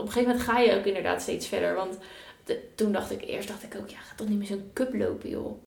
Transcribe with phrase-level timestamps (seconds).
[0.00, 1.74] op een gegeven moment ga je ook inderdaad steeds verder.
[1.74, 1.98] Want
[2.44, 4.94] de- toen dacht ik, eerst dacht ik ook, ja, ga toch niet meer zo'n cup
[4.94, 5.58] lopen, joh.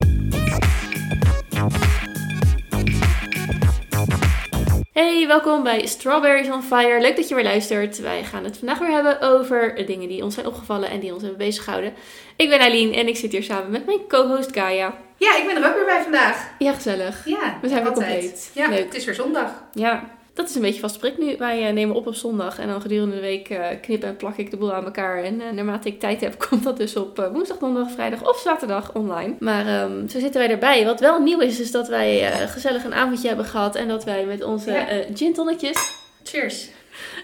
[4.93, 7.01] Hey, welkom bij Strawberries on Fire.
[7.01, 7.99] Leuk dat je weer luistert.
[7.99, 11.21] Wij gaan het vandaag weer hebben over dingen die ons zijn opgevallen en die ons
[11.21, 11.93] hebben bezighouden.
[12.35, 14.97] Ik ben Aileen en ik zit hier samen met mijn co-host Gaia.
[15.17, 16.49] Ja, ik ben er ook weer bij vandaag.
[16.59, 17.25] Ja, gezellig.
[17.25, 18.11] Ja, We zijn weer altijd.
[18.21, 18.51] compleet.
[18.53, 18.83] Ja, Leuk.
[18.85, 19.63] het is weer zondag.
[19.73, 21.35] Ja, dat is een beetje vast prik nu.
[21.37, 24.37] Wij eh, nemen op op zondag en dan gedurende de week eh, knip en plak
[24.37, 25.23] ik de boel aan elkaar.
[25.23, 28.93] En eh, naarmate ik tijd heb, komt dat dus op woensdag, donderdag, vrijdag of zaterdag
[28.93, 29.35] online.
[29.39, 30.85] Maar ehm, zo zitten wij erbij.
[30.85, 34.25] Wat wel nieuw is, is dat wij gezellig een avondje hebben gehad en dat wij
[34.25, 34.85] met onze Ja.
[35.13, 35.91] gin tonnetjes
[36.23, 36.69] Cheers.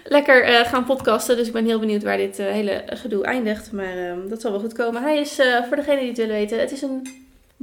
[0.04, 1.36] lekker gaan podcasten.
[1.36, 3.72] Dus ik ben heel benieuwd waar dit hele gedoe eindigt.
[3.72, 5.02] Maar ehm, dat zal wel goed komen.
[5.02, 7.06] Hij is, voor degene die het willen weten, het is een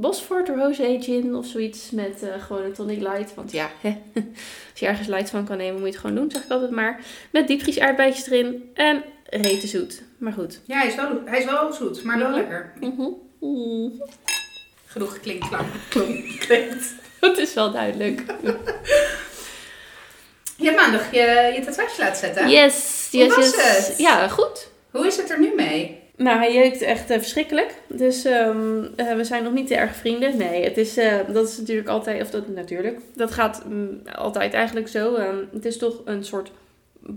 [0.00, 3.34] Bosford Rosé gin of zoiets met eh, gewoon een tonic light.
[3.34, 3.88] Want ja, hè,
[4.70, 6.70] als je ergens light van kan nemen, moet je het gewoon doen, zeg ik altijd
[6.70, 7.00] maar.
[7.32, 10.02] Met diepvries aardbeidjes erin en rete zoet.
[10.18, 10.60] Maar goed.
[10.64, 12.38] Ja, hij is wel, hij is wel zoet, maar wel Mhm.
[12.38, 12.72] lekker.
[12.80, 13.08] Mhm.
[13.40, 14.02] Mm.
[14.86, 16.94] Genoeg geklinkt, lang geklinkt.
[17.20, 18.22] Het is wel duidelijk.
[20.56, 22.48] Je hebt maandag je, je tatoeage laten zetten.
[22.48, 23.86] Yes, Hoe yes, was yes.
[23.88, 23.98] het?
[23.98, 24.68] Ja, goed.
[24.90, 25.97] Hoe is het er nu mee?
[26.18, 27.74] Nou, hij jeukt echt eh, verschrikkelijk.
[27.86, 30.36] Dus ehm, eh, we zijn nog niet te erg vrienden.
[30.36, 34.52] Nee, het is, eh, dat is natuurlijk altijd, of dat natuurlijk, dat gaat mm, altijd
[34.52, 35.14] eigenlijk zo.
[35.14, 36.50] Ehm, het is toch een soort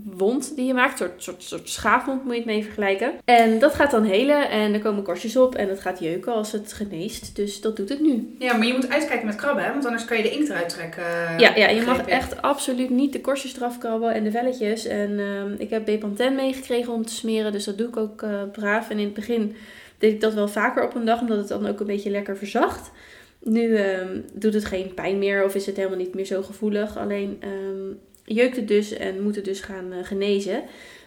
[0.04, 3.12] wond die je maakt, een soort, soort, soort schaafwond moet je het mee vergelijken.
[3.24, 6.52] En dat gaat dan helen en er komen korstjes op en het gaat jeuken als
[6.52, 7.36] het geneest.
[7.36, 8.36] Dus dat doet het nu.
[8.38, 9.72] Ja, maar je moet uitkijken met krabben, hè?
[9.72, 11.04] want anders kan je de inkt eruit trekken.
[11.38, 14.86] Ja, ja, je mag echt absoluut niet de korstjes eraf krabben en de velletjes.
[14.86, 18.42] En ehm, ik heb Bepanthen meegekregen om te smeren, dus dat doe ik ook eh,
[18.52, 18.90] braaf.
[18.90, 19.56] En in het begin
[19.98, 22.36] deed ik dat wel vaker op een dag, omdat het dan ook een beetje lekker
[22.36, 22.90] verzacht.
[23.38, 26.98] Nu ehm, doet het geen pijn meer of is het helemaal niet meer zo gevoelig.
[26.98, 30.62] Alleen ehm, jeukt het dus en moet het dus gaan eh, genezen.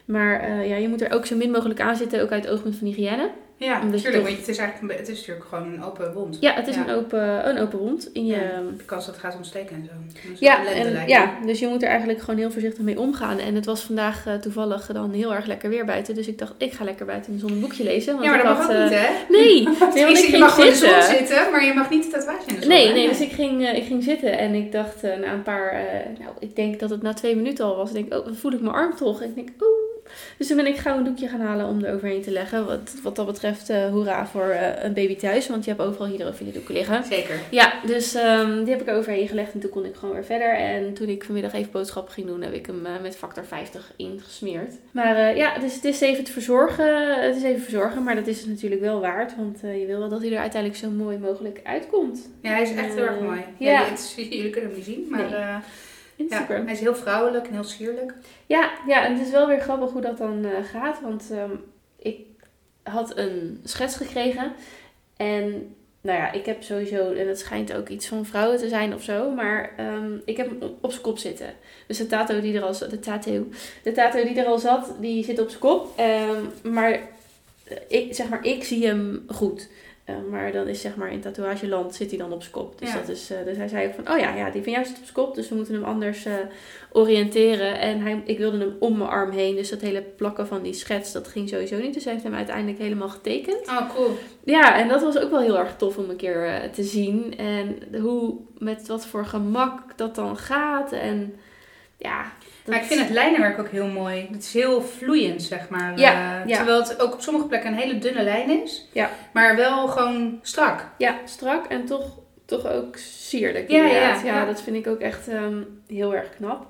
[0.05, 2.53] Maar eh, ja, je moet er ook zo min mogelijk aan zitten, ook uit het
[2.53, 3.30] oogpunt van hygiëne.
[3.58, 6.38] Ja, Omdat natuurlijk, want het is eigenlijk een, het is natuurlijk gewoon een open wond.
[6.39, 6.88] Ja, het is Ja.
[6.88, 8.36] Een, open, een open wond in je...
[8.36, 10.36] Ja, de kans dat het gaat ontsteken en zo.
[10.39, 13.39] Ja, en, ja, dus je moet er eigenlijk gewoon heel voorzichtig mee omgaan.
[13.39, 16.15] En het was vandaag eh, toevallig dan heel erg lekker weer buiten.
[16.15, 18.14] Dus ik dacht, ik ga lekker buiten in de zon een boekje lezen.
[18.14, 19.08] Want Ja, maar dat mag ook eh, niet, hè?
[19.30, 21.52] Nee, nee want ik je mag gewoon in de zon zitten.
[21.52, 22.70] maar je mag niet de tatoeage in de zon.
[22.70, 25.83] Nee, nee, dus ik ging, eh, ik ging zitten en ik dacht na een paar,
[26.20, 27.92] nou, ik denk dat het na twee minuten al was.
[27.92, 29.21] Ik denk, oh, voel ik mijn arm toch?
[29.21, 29.84] En ik denk, oeh.
[30.38, 32.66] Dus toen ben ik gauw een doekje gaan halen om er overheen te leggen.
[32.66, 36.08] Wat, wat dat betreft, eh hoera voor eh, een baby thuis, want je hebt overal
[36.08, 37.04] hydrofiele doeken liggen.
[37.04, 37.39] Zeker.
[37.52, 40.55] Ja, dus ehm, die heb ik overheen gelegd en toen kon ik gewoon weer verder.
[40.55, 43.94] En toen ik vanmiddag even boodschappen ging doen, heb ik hem eh, met factor 50
[43.95, 44.73] ingesmeerd.
[44.92, 47.21] Maar ja, dus het is even te verzorgen.
[47.23, 49.36] Het is even verzorgen, maar dat is het natuurlijk wel waard.
[49.36, 52.30] Want je wil wel dat hij er uiteindelijk zo mooi mogelijk uitkomt.
[52.42, 53.42] Ja, hij is echt heel erg mooi.
[53.58, 53.86] ja.
[54.15, 55.60] Jullie kunnen hem niet zien, maar Nee.
[56.15, 58.14] Ja, hij is heel vrouwelijk en heel sierlijk.
[58.45, 61.02] Ja, ja, en het is wel weer grappig hoe dat dan eh, gaat.
[61.02, 61.52] Want ehm,
[61.98, 62.20] ik
[62.83, 64.52] had een schets gekregen.
[65.17, 68.93] En nou ja, ik heb sowieso, en het schijnt ook iets van vrouwen te zijn
[68.93, 69.31] of zo.
[69.31, 71.53] Maar ehm, ik heb hem op, op zijn kop zitten.
[71.87, 73.49] Dus de tattoo die er al zat, de tattoo,
[73.83, 75.93] de die er al zat, die zit op zijn kop.
[75.95, 79.70] Ehm, maar, eh, ik, zeg maar ik zie hem goed.
[80.05, 82.80] Eh, maar dan is zeg maar in tatoeageland zit hij dan op zijn kop.
[82.80, 82.99] Dus, Ja.
[82.99, 84.98] dat is, eh, dus hij zei ook van, oh ja, ja, die van jou zit
[84.98, 85.36] op zijn kop.
[85.36, 86.33] Dus we moeten hem anders eh,
[86.92, 87.80] oriënteren.
[87.80, 89.55] En hij, ik wilde hem om mijn arm heen.
[89.55, 91.94] Dus dat hele plakken van die schets, dat ging sowieso niet.
[91.94, 93.67] Dus hij heeft hem uiteindelijk helemaal getekend.
[93.67, 94.11] Oh, cool.
[94.44, 97.38] Ja, en dat was ook wel heel erg tof om een keer te zien.
[97.38, 100.92] En hoe, met wat voor gemak dat dan gaat.
[100.92, 101.33] En
[101.98, 102.22] ja...
[102.23, 104.28] dat- Maar ik vind het lijnenwerk ook heel mooi.
[104.32, 106.00] Het is heel vloeiend, zeg maar.
[106.00, 106.56] Ja, Eh, ja.
[106.58, 108.88] Terwijl het ook op sommige plekken een hele dunne lijn is.
[108.92, 109.10] Ja.
[109.33, 110.88] Maar wel gewoon strak.
[110.98, 113.70] Ja, strak en toch, toch ook sierlijk.
[113.72, 114.22] Ja, ja, inderdaad.
[114.22, 114.36] ja.
[114.39, 116.67] ja, dat vind ik ook echt ehm, heel erg knap.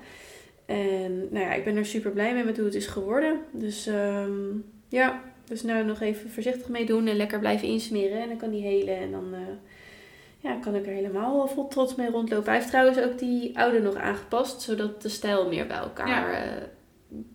[0.65, 3.39] En nou ja, ik ben er super blij mee met hoe het is geworden.
[3.51, 4.31] Dus ehm,
[4.89, 8.21] ja, dus nou nog even voorzichtig mee doen en lekker blijven insmeren.
[8.21, 9.39] En dan kan die helen en dan eh,
[10.45, 12.45] ja, kan ik er helemaal vol trots mee rondlopen.
[12.45, 16.33] Hij heeft trouwens ook die oude nog aangepast, zodat de stijl meer bij elkaar Ja.
[16.45, 16.51] eh,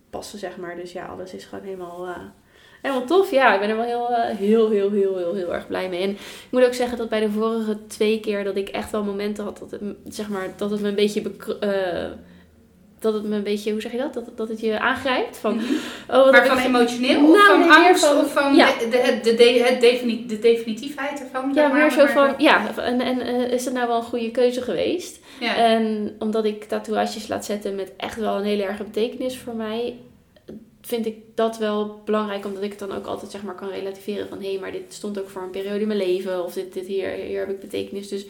[0.09, 0.75] passen, zeg maar.
[0.75, 2.07] Dus ja, alles is gewoon helemaal...
[2.07, 2.15] eh,
[2.81, 3.53] Helemaal tof, ja.
[3.53, 6.01] Ik ben er wel heel, eh, heel, heel, heel, heel, heel erg blij mee.
[6.01, 9.03] En ik moet ook zeggen dat bij de vorige twee keer dat ik echt wel
[9.03, 11.21] momenten had dat het, zeg maar, dat het me een beetje,
[13.01, 14.13] dat het me een beetje, hoe zeg je dat?
[14.13, 15.37] Dat, dat het je aangrijpt.
[15.37, 15.59] Van, oh,
[16.07, 16.31] wat Mhm.
[16.31, 18.67] Maar van ik- emotioneel Nou, of van nee, angst van- of van ja.
[18.79, 21.51] de, de, de, de, het defini- de definitiefheid ervan?
[21.53, 24.31] Ja, maar, meer zo van, ja, en, en eh, is het nou wel een goede
[24.31, 25.19] keuze geweest?
[25.39, 25.55] Ja.
[25.55, 29.95] En omdat ik tatoeages laat zetten met echt wel een hele erge betekenis voor mij,
[30.81, 34.27] vind ik dat wel belangrijk, omdat ik het dan ook altijd zeg maar kan relativeren
[34.29, 36.73] van hé, hey, maar dit stond ook voor een periode in mijn leven of dit,
[36.73, 38.07] dit hier, hier heb ik betekenis.
[38.07, 38.25] Dus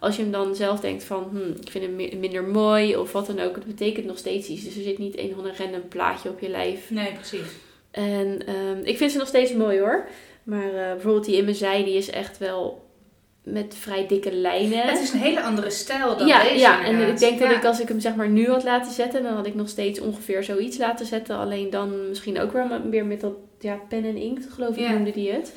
[0.00, 3.12] als je hem dan zelf denkt van hm, ik vind hem mi- minder mooi of
[3.12, 4.64] wat dan ook, het betekent nog steeds iets.
[4.64, 6.90] Dus er zit niet een ander random plaatje op je lijf.
[6.90, 7.46] Nee, precies.
[7.90, 10.08] En ehm, ik vind ze nog steeds mooi hoor.
[10.42, 12.84] Maar eh, bijvoorbeeld die in mijn zij, die is echt wel
[13.42, 14.78] met vrij dikke lijnen.
[14.78, 17.14] Het is een hele andere stijl dan ja, deze ja, en inderdaad.
[17.14, 17.56] ik denk dat Ja.
[17.56, 20.00] ik als ik hem zeg maar nu had laten zetten, dan had ik nog steeds
[20.00, 21.36] ongeveer zoiets laten zetten.
[21.36, 25.10] Alleen dan misschien ook weer, weer met dat ja, pen en inkt, geloof ik noemde
[25.12, 25.52] die het.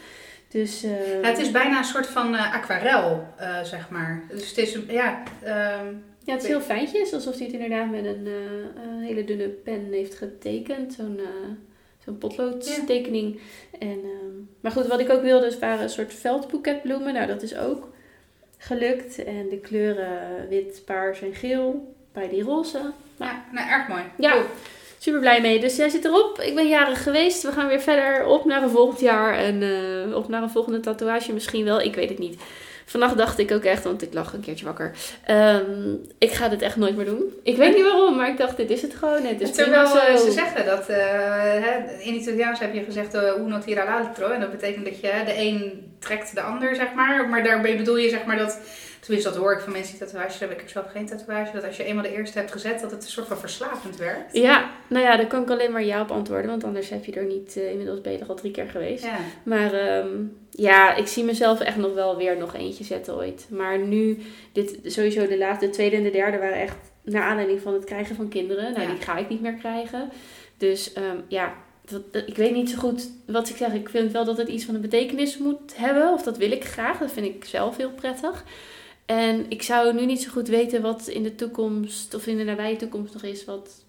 [0.50, 4.24] Dus eh, Ja, het is bijna een soort van eh, aquarel, eh, zeg maar.
[4.30, 5.24] Dus het is, ja...
[5.44, 5.86] ehm,
[6.24, 9.48] ja, het is heel fijntjes, alsof hij het inderdaad met een eh, een hele dunne
[9.48, 10.94] pen heeft getekend.
[10.94, 11.20] Zo'n
[12.04, 13.40] zo'n potloodstekening.
[13.80, 17.14] En, ehm, maar goed, wat ik ook wilde, dus waren een soort veldboeketbloemen.
[17.14, 17.90] Nou, dat is ook
[18.58, 19.24] gelukt.
[19.24, 21.94] En de kleuren wit, paars en geel.
[22.14, 22.92] Bij die roze.
[23.18, 24.02] ja, nou, erg mooi.
[24.18, 24.32] Ja.
[24.32, 24.44] Cool.
[25.02, 25.60] Super blij mee.
[25.60, 26.42] Dus jij zit erop.
[26.42, 27.44] Ik ben jarig geweest.
[27.44, 29.38] We gaan weer verder op naar een volgend jaar.
[29.38, 31.82] En eh, op naar een volgende tatoeage misschien wel.
[31.82, 32.42] Ik weet het niet.
[32.86, 34.92] Vannacht dacht ik ook echt, want ik lag een keertje wakker.
[35.26, 37.24] ehm, ik ga dit echt nooit meer doen.
[37.44, 39.26] Ik weet niet waarom, maar ik dacht, dit is het gewoon.
[39.26, 40.26] Het is Terwijl eh, zo.
[40.26, 40.98] ze zeggen dat, eh,
[41.64, 44.30] hè, in Italiaans heb je gezegd uno tira l'altro.
[44.32, 47.30] En dat betekent dat je de een trekt de ander, zeg maar.
[47.30, 48.60] Maar daarbij bedoel je zeg maar dat,
[49.00, 50.58] tenminste dat hoor ik van mensen die tatoeages hebben.
[50.58, 51.52] Ik heb zelf geen tatoeage.
[51.54, 54.34] Dat als je eenmaal de eerste hebt gezet, dat het een soort van verslavend werkt.
[54.38, 56.50] Ja, nou ja, daar kan ik alleen maar ja op antwoorden.
[56.50, 59.04] Want anders heb je er niet, eh, inmiddels ben je er al drie keer geweest.
[59.04, 59.18] Ja.
[59.44, 60.08] Maar ehm,
[60.50, 63.48] ja, ik zie mezelf echt nog wel weer nog eentje zetten ooit.
[63.50, 64.18] Maar nu,
[64.52, 67.84] dit, sowieso de laatste, de tweede en de derde waren echt naar aanleiding van het
[67.84, 68.72] krijgen van kinderen.
[68.74, 68.88] Nou, Ja.
[68.94, 70.10] die ga ik niet meer krijgen.
[70.58, 71.54] Dus ehm, ja,
[72.26, 73.74] ik weet niet zo goed wat ik zeg.
[73.74, 76.14] Ik vind wel dat het iets van een betekenis moet hebben.
[76.14, 76.98] Of dat wil ik graag.
[77.00, 78.44] Dat vind ik zelf heel prettig.
[79.10, 82.44] En ik zou nu niet zo goed weten wat in de toekomst, of in de
[82.44, 83.84] nabije toekomst nog is, wat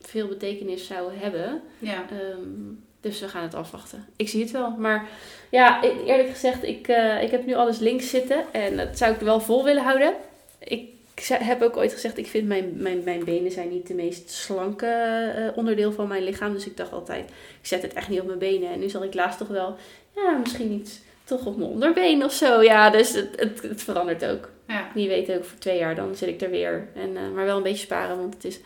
[0.00, 1.62] veel betekenis zou hebben.
[1.78, 2.06] ja.
[2.10, 4.06] Ehm, dus we gaan het afwachten.
[4.16, 4.70] Ik zie het wel.
[4.70, 5.08] Maar
[5.50, 8.44] ja, eerlijk gezegd, ik, eh, ik heb nu alles links zitten.
[8.52, 10.14] En dat zou ik wel vol willen houden.
[10.58, 10.88] Ik
[11.28, 14.86] heb ook ooit gezegd, ik vind mijn, mijn, mijn benen zijn niet de meest slanke
[14.86, 16.52] eh, onderdeel van mijn lichaam.
[16.52, 18.72] Dus ik dacht altijd, ik zet het echt niet op mijn benen.
[18.72, 19.76] En nu zal ik laatst toch wel,
[20.14, 22.62] ja, misschien iets toch op mijn onderbeen of zo.
[22.62, 24.52] Ja, dus het, het, het verandert ook.
[24.68, 24.88] Ja.
[24.94, 26.88] Wie weet ook, voor twee jaar dan zit ik er weer.
[26.94, 28.60] En, eh, maar wel een beetje sparen, want het is,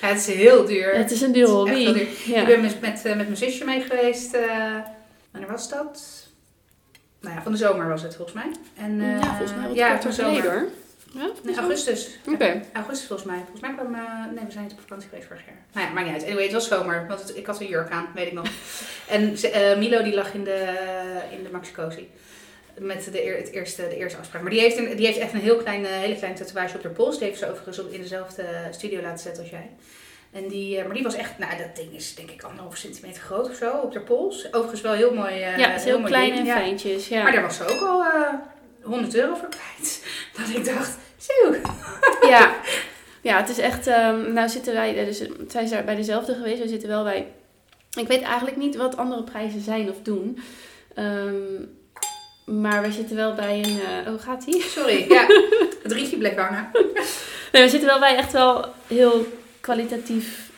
[0.00, 0.94] ja, het is heel duur.
[0.94, 1.92] het is een echt hobby.
[1.92, 2.06] duur.
[2.26, 2.40] Ja.
[2.40, 4.34] Ik ben met, met, eh, met mijn zusje mee geweest.
[4.34, 4.76] eh
[5.30, 6.02] wanneer was dat?
[7.20, 8.50] Nou ja, van de zomer was het volgens mij.
[8.76, 10.34] En, ja, volgens mij ja, van de zomer.
[10.34, 10.68] geleden hoor.
[11.14, 12.08] Ja, Nee, augustus.
[12.32, 12.60] Oké.
[12.72, 13.36] Augustus volgens mij.
[13.38, 13.94] Volgens mij kwam...
[13.94, 14.00] eh,
[14.34, 15.56] nee, we zijn niet op vakantie geweest vorig jaar.
[15.72, 16.24] Nou ja, maakt niet uit.
[16.24, 17.04] Anyway, het was zomer.
[17.08, 18.46] Want het- ik had een jurk aan, weet ik nog.
[19.14, 19.34] en
[19.78, 20.74] Milo die lag in de,
[21.36, 22.10] in de Maxicosi.
[22.78, 24.42] Met de, het eerste, de eerste afspraak.
[24.42, 26.82] Maar die heeft, een, die heeft echt een heel klein, eh, hele kleine tatoeage op
[26.82, 27.18] haar pols.
[27.18, 29.70] Die heeft ze overigens op, in dezelfde studio laten zetten als jij.
[30.32, 33.22] En die, eh, maar die was echt, nou dat ding is denk ik anderhalf centimeter
[33.22, 34.46] groot of zo op haar pols.
[34.52, 35.34] Overigens wel heel mooi.
[35.34, 37.08] eh, ja, heel mooi klein en fijntjes.
[37.08, 37.22] Ja.
[37.22, 38.34] Maar daar was ze ook al eh
[38.82, 40.04] 100 euro voor kwijt.
[40.36, 41.54] Dat ik dacht, zo.
[42.28, 42.54] ja.
[43.20, 43.86] ja, het is echt...
[43.86, 44.98] ehm, nou zitten wij...
[44.98, 45.22] eh, Dus,
[45.70, 46.62] zijn bij dezelfde geweest.
[46.62, 47.26] We zitten wel bij...
[47.98, 50.38] Ik weet eigenlijk niet wat andere prijzen zijn of doen.
[50.94, 51.34] Ehm,
[52.44, 53.80] maar we zitten wel bij een...
[53.80, 54.62] eh, oh, gaat die?
[54.62, 55.26] Sorry, ja.
[55.82, 56.70] Het rietje bleef hangen.
[57.52, 59.26] Nee, we zitten wel bij echt wel heel
[59.60, 60.50] kwalitatief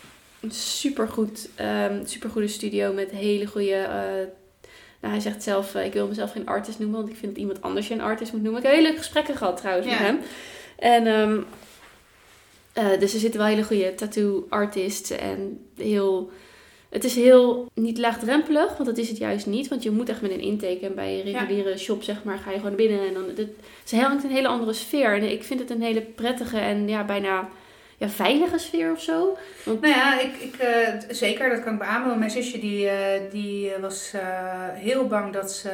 [0.49, 3.75] supergoed, ehm supergoede studio met hele goede...
[3.75, 4.27] eh,
[5.00, 7.41] nou, hij zegt zelf, eh, ik wil mezelf geen artist noemen, want ik vind dat
[7.41, 8.61] iemand anders je een artist moet noemen.
[8.61, 10.19] Ik heb hele leuke gesprekken gehad trouwens met hem.
[10.79, 11.06] En
[12.73, 16.31] eh, dus er zitten wel hele goede tattoo artists en heel...
[16.96, 19.69] Het is heel niet laagdrempelig, want dat is het juist niet.
[19.69, 21.38] Want je moet echt met een intake en bij een Ja.
[21.41, 23.06] reguliere shop zeg maar, ga je gewoon binnen.
[23.06, 23.46] En dan, het,
[23.91, 25.15] het hangt een hele andere sfeer.
[25.15, 27.48] En ik vind het een hele prettige en ja, bijna
[27.98, 29.36] ja, veilige sfeer of zo.
[29.65, 32.19] Nou ja, ik, ik, eh, zeker, dat kan ik beamen.
[32.19, 34.20] Mijn zusje die, eh, die was eh,
[34.74, 35.70] heel bang dat ze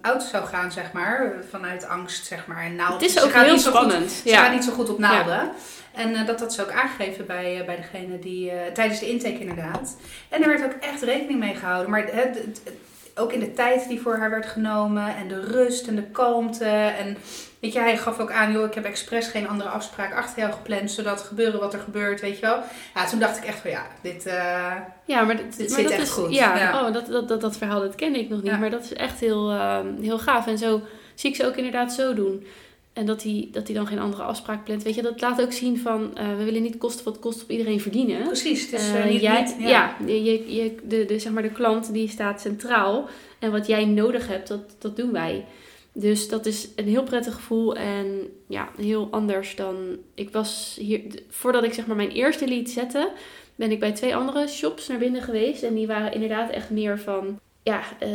[0.00, 1.32] oud zou gaan, zeg maar.
[1.50, 2.64] Vanuit angst, zeg maar.
[2.64, 2.92] En naald.
[2.92, 4.10] het is Ze ook heel niet zo goed- spannend.
[4.10, 4.42] Ze ja.
[4.42, 5.50] gaat niet zo goed op naalden.
[5.98, 9.08] En eh, dat had ze ook aangegeven bij, eh, bij degene die, eh, tijdens de
[9.10, 9.96] intake inderdaad.
[10.28, 11.90] En er werd ook echt rekening mee gehouden.
[11.90, 12.72] Maar het, het- het-
[13.14, 16.64] ook in de tijd die voor haar werd genomen en de rust en de kalmte.
[16.98, 17.16] En
[17.60, 20.52] weet je, hij gaf ook aan, joh, ik heb expres geen andere afspraak achter jou
[20.52, 22.58] gepland, zodat gebeuren wat er gebeurt, weet je wel.
[22.94, 24.26] Ja, toen dacht ik echt van ja, dit...
[24.26, 24.72] eh,
[25.04, 26.86] Ja, maar, dit, Dit maar zit dat echt is, goed, Ja, ja.
[26.86, 28.50] Oh, dat, dat, dat, dat verhaal dat kende ik nog niet.
[28.52, 28.56] Ja.
[28.58, 29.52] Maar dat is echt heel,
[30.00, 30.46] heel gaaf.
[30.46, 30.80] En zo
[31.14, 32.46] zie ik ze ook inderdaad zo doen.
[32.98, 34.82] En dat hij, dat hij dan geen andere afspraak plant.
[34.82, 36.16] Weet je, dat laat ook zien van...
[36.16, 38.26] eh, we willen niet kosten wat kost op iedereen verdienen.
[38.26, 41.92] precies, eh, niet, jij, niet- ja, je, je, je- de, de, zeg maar de klant
[41.92, 43.08] die staat centraal.
[43.38, 45.44] En wat jij nodig hebt, dat, dat doen wij.
[45.92, 48.06] Dus dat is een heel prettig gevoel en
[48.48, 49.76] ja, heel anders dan...
[50.14, 51.00] Ik was hier...
[51.28, 53.10] Voordat ik zeg maar mijn eerste lied zette,
[53.54, 55.62] ben ik bij twee andere shops naar binnen geweest.
[55.62, 57.38] En die waren inderdaad echt meer van...
[57.68, 58.08] Ja, eh,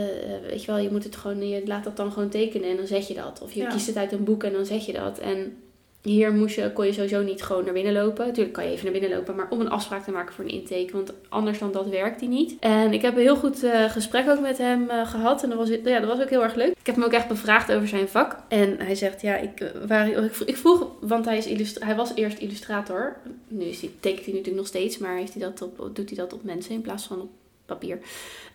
[0.50, 1.48] weet je wel, je moet het gewoon...
[1.50, 3.42] Je laat dat dan gewoon tekenen en dan zet je dat.
[3.44, 3.70] Of je Ja.
[3.70, 5.20] kiest het uit een boek en dan zet je dat.
[5.20, 5.58] En
[6.02, 8.26] hier moest je, kon je sowieso niet gewoon naar binnen lopen.
[8.26, 10.50] Natuurlijk kan je even naar binnen lopen, maar om een afspraak te maken voor een
[10.50, 10.90] intake.
[10.92, 12.56] Want anders dan dat werkt die niet.
[12.60, 15.44] En ik heb een heel goed uh, gesprek ook met hem uh, gehad.
[15.44, 16.70] En dat was, ja, dat was ook heel erg leuk.
[16.80, 18.38] Ik heb hem ook echt bevraagd over zijn vak.
[18.48, 22.38] En hij zegt, ja, ik, waar, ik, ik, vroeg, want hij, is hij was eerst
[22.38, 23.18] illustrator.
[23.48, 26.18] Nu is hij, tekent hij natuurlijk nog steeds, maar heeft hij dat op, doet hij
[26.18, 27.30] dat op mensen in plaats van op
[27.66, 28.00] papier.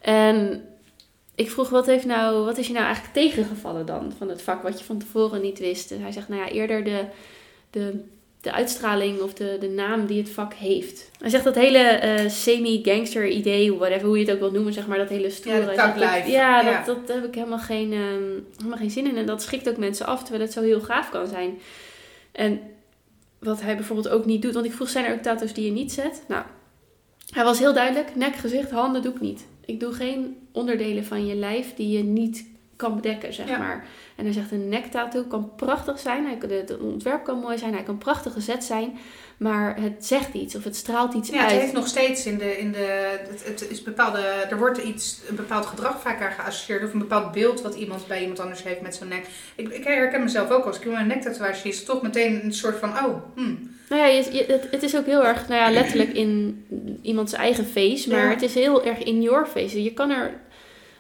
[0.01, 0.65] En
[1.39, 4.63] ik vroeg, wat, heeft nou, wat is je nou eigenlijk tegengevallen dan van het vak
[4.63, 5.91] wat je van tevoren niet wist?
[5.91, 7.05] En hij zegt, nou ja, eerder de,
[7.71, 8.05] de,
[8.41, 11.11] de uitstraling of de, de naam die het vak heeft.
[11.19, 14.87] Hij zegt dat hele uh, semi-gangster idee, whatever, hoe je het ook wil noemen, zeg
[14.87, 15.73] maar, dat hele stoere.
[15.73, 19.17] Ja, dat, ja, ja, Dat, dat heb ik helemaal geen, um, helemaal geen zin in.
[19.17, 21.59] En dat schrikt ook mensen af, terwijl het zo heel gaaf kan zijn.
[22.33, 22.61] En
[23.39, 25.73] wat hij bijvoorbeeld ook niet doet, want ik vroeg, zijn er ook tato's die je
[25.73, 26.25] niet zet?
[26.29, 26.43] Nou,
[27.31, 29.47] hij was heel duidelijk, nek, gezicht, handen doe ik niet.
[29.65, 32.47] Ik doe geen onderdelen van je lijf die je niet
[32.77, 33.59] kan bedekken, zeg Ja.
[33.59, 33.87] maar.
[34.17, 36.25] En hij zegt, een nekktattoo kan prachtig zijn.
[36.25, 37.73] Hij, het ontwerp kan mooi zijn.
[37.73, 38.99] Hij kan prachtig gezet zijn.
[39.37, 41.61] Maar het zegt iets of het straalt iets Ja, het uit.
[41.61, 42.59] heeft nog steeds in de.
[42.59, 44.19] In de het, het is bepaalde,
[44.51, 46.85] er wordt iets, een bepaald gedrag vaak aan geassocieerd.
[46.85, 49.27] Of een bepaald beeld wat iemand bij iemand anders heeft met zo'n nek.
[49.57, 51.71] Ik, ik herken mezelf ook als ik een nektatoeage zie.
[51.71, 52.89] Is het toch meteen een soort van.
[52.91, 53.71] Oh, hmm.
[53.89, 56.65] Nou ja, je, je- het, het is ook heel erg, nou ja, letterlijk in
[57.03, 58.11] iemands eigen face.
[58.11, 58.31] Maar Ja.
[58.31, 59.83] het is heel erg in your face.
[59.83, 60.41] Je kan er,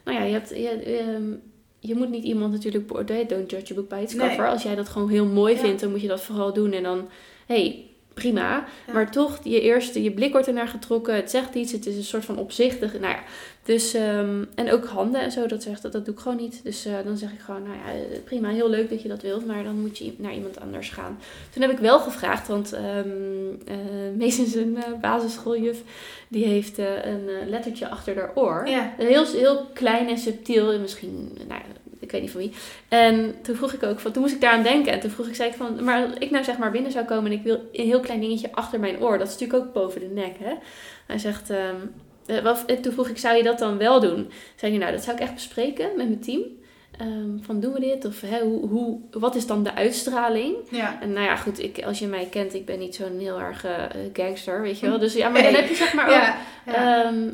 [0.09, 0.49] nou ja, je hebt...
[0.49, 1.33] Je, ehm,
[1.81, 3.29] je moet niet iemand natuurlijk beoordelen.
[3.29, 4.29] Don't judge a book by its Nee.
[4.29, 4.49] cover.
[4.49, 5.61] Als jij dat gewoon heel mooi Ja.
[5.61, 6.73] vindt, dan moet je dat vooral doen.
[6.73, 7.09] En dan,
[7.47, 7.85] hey,
[8.19, 8.67] prima.
[8.87, 8.93] Ja.
[8.93, 11.15] Maar toch, je eerste, je blik wordt ernaar getrokken.
[11.15, 11.73] Het zegt iets.
[11.73, 12.93] Het is een soort van opzichtig.
[12.93, 13.23] Nou ja,
[13.69, 16.61] dus, ehm, en ook handen en zo, dat zegt dat, dat doe ik gewoon niet.
[16.63, 19.23] Dus eh, dan zeg ik gewoon, nou ja, eh, prima, heel leuk dat je dat
[19.23, 19.47] wilt.
[19.47, 21.19] Maar dan moet je naar iemand anders gaan.
[21.51, 22.77] Toen heb ik wel gevraagd, want
[24.17, 25.83] Mees is een eh, basisschooljuf.
[26.29, 28.69] Die heeft een lettertje achter haar oor.
[28.69, 28.93] Ja.
[28.97, 31.77] Heel, heel klein en subtiel, en misschien, nou ja,
[32.09, 32.53] ik weet niet van wie.
[32.88, 34.93] En toen vroeg ik ook, van, toen moest ik daaraan denken.
[34.93, 37.05] En toen vroeg ik, zei ik van, maar als ik nou zeg maar binnen zou
[37.05, 39.19] komen en ik wil een heel klein dingetje achter mijn oor.
[39.19, 40.55] Dat is natuurlijk ook boven de nek, hè.
[41.07, 41.77] Hij zegt, ehm,
[42.27, 44.31] eh, en toen vroeg ik, zou je dat dan wel doen?
[44.57, 46.43] Zei hij, nou, dat zou ik echt bespreken met mijn team.
[46.99, 48.05] Ehm, van, doen we dit?
[48.05, 50.57] Of hè, hoe, hoe, wat is dan de uitstraling?
[50.71, 51.00] Ja.
[51.00, 53.65] En nou ja, goed, ik, als je mij kent, ik ben niet zo'n heel erg
[53.65, 54.99] eh, gangster, weet je wel.
[55.09, 56.11] Dus ja, maar dan heb je zeg maar ook...
[56.11, 56.37] Ja.
[56.67, 57.05] Ja.
[57.05, 57.31] Ehm,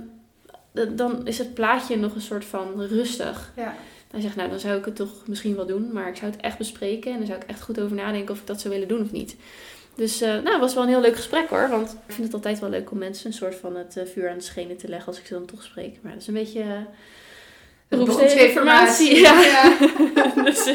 [0.96, 3.52] dan is het plaatje nog een soort van rustig.
[3.56, 3.74] Ja.
[4.14, 6.40] Hij zegt, nou dan zou ik het toch misschien wel doen, maar ik zou het
[6.40, 8.88] echt bespreken en dan zou ik echt goed over nadenken of ik dat zou willen
[8.88, 9.36] doen of niet.
[9.94, 12.34] Dus eh, nou, het was wel een heel leuk gesprek hoor, want ik vind het
[12.34, 14.88] altijd wel leuk om mensen een soort van het eh, vuur aan de schenen te
[14.88, 15.96] leggen als ik ze dan toch spreek.
[16.02, 19.14] Maar dat is een beetje uh, beroepsinformatie.
[19.20, 19.40] Ja.
[19.40, 19.76] Ja.
[20.44, 20.74] dus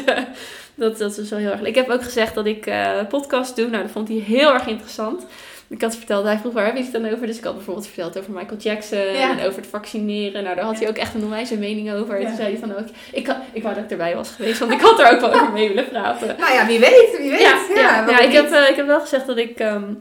[0.74, 1.68] dat, dat is wel heel erg leuk.
[1.68, 2.70] Ik heb ook gezegd dat ik
[3.08, 5.26] podcast doe, nou dat vond hij heel erg interessant.
[5.70, 7.26] Ik had verteld, hij vroeg waar heb je het dan over?
[7.26, 9.38] Dus ik had bijvoorbeeld verteld over Michael Jackson Ja.
[9.38, 10.42] en over het vaccineren.
[10.42, 12.18] Nou, daar had hij ook echt een onwijze mening over.
[12.20, 14.58] En toen zei hij van, ook, ik, had- ik wou dat ik erbij was geweest,
[14.58, 16.36] want ik had er ook wel over mee willen praten.
[16.38, 17.40] Nou ja, wie weet, wie weet.
[17.40, 19.94] Ja, ja, ja, ik, heb, eh, ik heb wel gezegd dat ik ehm,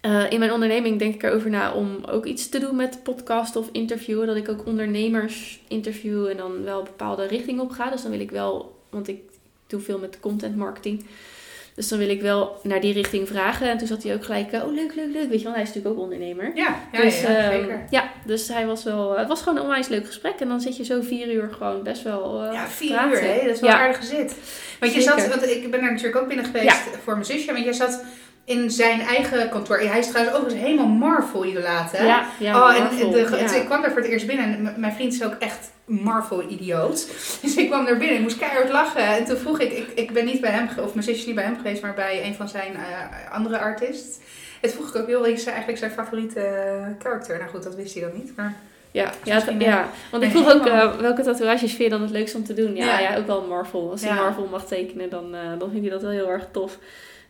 [0.00, 3.56] eh, in mijn onderneming denk ik erover na om ook iets te doen met podcast
[3.56, 4.26] of interviewen.
[4.26, 7.90] Dat ik ook ondernemers interview en dan wel een bepaalde richting op ga.
[7.90, 9.20] Dus dan wil ik wel, want ik
[9.66, 11.04] doe veel met content marketing.
[11.80, 13.70] Dus dan wil ik wel naar die richting vragen.
[13.70, 15.28] En toen zat hij ook gelijk, eh, oh leuk, leuk, leuk.
[15.28, 16.50] Weet je, want hij is natuurlijk ook ondernemer.
[16.54, 17.84] Ja, ja, dus, ja, ehm, zeker.
[17.90, 20.34] ja, dus hij was wel, het was gewoon een onwijs leuk gesprek.
[20.40, 23.10] En dan zit je zo vier uur gewoon best wel eh, Ja, vier praten.
[23.12, 23.44] uur, hè?
[23.46, 23.76] dat is wel Ja.
[23.76, 24.34] een aardige zit.
[24.80, 25.20] Want je Zeker.
[25.20, 28.04] zat, want ik ben er natuurlijk ook binnen geweest voor mijn zusje, want jij zat
[28.44, 29.78] in zijn eigen kantoor.
[29.78, 32.06] Hij is trouwens ook eens helemaal Marvel-idolaat, hè?
[32.06, 33.54] Ja, ja, oh, en Marvel, de, ja.
[33.54, 37.06] ik kwam daar voor het eerst binnen en mijn vriend is ook echt Marvel-idioot.
[37.42, 39.02] Dus ik kwam daar binnen en moest keihard lachen.
[39.06, 41.44] En toen vroeg ik, ik, ik ben niet bij hem, of mijn zusje niet bij
[41.44, 44.18] hem geweest, maar bij een van zijn eh, andere artists.
[44.60, 47.38] Toen vroeg ik ook heel, wat is eigenlijk zijn favoriete eh, character?
[47.38, 48.54] Nou goed, dat wist hij dan niet, maar...
[48.92, 49.88] Ja, ja, het- ja.
[50.10, 52.76] want ik vroeg ook eh, welke tatoeages vind je dan het leukst om te doen?
[52.76, 53.10] Ja, Ja.
[53.10, 53.16] ja.
[53.16, 53.90] ook wel Marvel.
[53.90, 54.14] Als hij.
[54.14, 56.78] Marvel mag tekenen, dan, eh, dan vind je dat wel heel erg tof.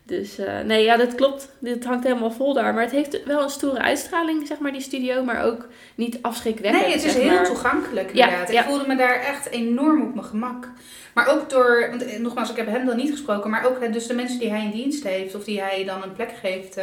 [0.03, 1.49] Dus eh, nee, ja, dat klopt.
[1.59, 2.73] Dit hangt helemaal vol daar.
[2.73, 5.23] Maar het heeft wel een stoere uitstraling, zeg maar, die studio.
[5.23, 7.45] Maar ook niet afschrikwekkend, Nee, het is heel maar.
[7.45, 8.51] toegankelijk inderdaad.
[8.51, 8.61] ja.
[8.61, 10.67] Ik voelde me daar echt enorm op mijn gemak.
[11.13, 13.93] Maar ook door, want eh, nogmaals, ik heb hem dan niet gesproken, maar ook eh,
[13.93, 16.79] dus de mensen die hij in dienst heeft of die hij dan een plek geeft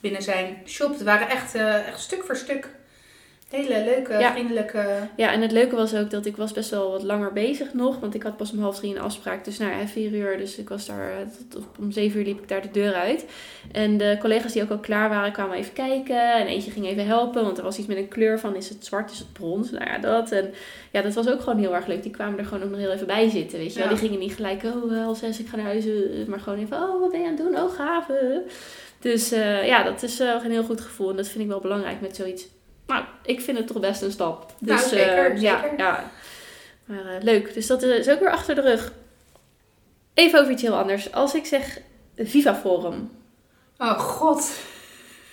[0.00, 2.68] binnen zijn shop, het waren echt, echt stuk voor stuk
[3.52, 4.32] hele leuke, Ja.
[4.32, 4.84] vriendelijke.
[5.16, 8.00] Ja, en het leuke was ook dat ik was best wel wat langer bezig nog.
[8.00, 9.44] Want ik had pas om half drie een afspraak.
[9.44, 10.38] Dus nou ja, vier uur.
[10.38, 11.16] Dus ik was daar, eh,
[11.48, 13.24] tot, om zeven uur liep ik daar de deur uit.
[13.72, 16.32] En de collega's die ook al klaar waren, kwamen even kijken.
[16.34, 17.44] En eentje ging even helpen.
[17.44, 19.70] Want er was iets met een kleur van, is het zwart, is het brons?
[19.70, 20.30] Nou ja, dat.
[20.30, 20.52] En
[20.90, 22.02] ja, dat was ook gewoon heel erg leuk.
[22.02, 23.88] Die kwamen er gewoon ook nog heel even bij zitten, weet je wel.
[23.88, 23.94] Ja.
[23.94, 25.84] Die gingen niet gelijk, oh, al zes, ik ga naar huis.
[25.86, 27.58] eh, Maar gewoon even, oh, wat ben je aan het doen?
[27.62, 28.08] Oh, gaaf.
[28.08, 28.16] eh.
[29.00, 31.10] Dus eh, ja, dat is eh, een heel goed gevoel.
[31.10, 32.46] En dat vind ik wel belangrijk met zoiets.
[32.86, 34.54] Nou, ik vind het toch best een stap.
[34.58, 35.78] Dus, Nou, zeker, eh, Ja, zeker.
[35.78, 36.10] ja.
[36.84, 37.54] Maar eh, leuk.
[37.54, 38.92] Dus dat is ook weer achter de rug.
[40.14, 41.12] Even over iets heel anders.
[41.12, 41.78] Als ik zeg
[42.16, 43.10] Viva Forum.
[43.78, 44.50] Oh god.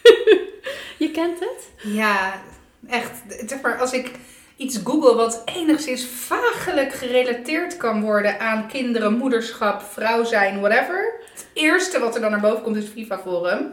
[0.98, 1.70] Je kent het?
[1.94, 2.42] Ja,
[2.88, 3.12] echt.
[3.48, 4.12] Zeg maar, als ik
[4.58, 11.14] iets google wat enigszins vagelijk gerelateerd kan worden aan kinderen, moederschap, vrouw zijn, whatever.
[11.34, 13.72] Het eerste wat er dan naar boven komt is Viva Forum.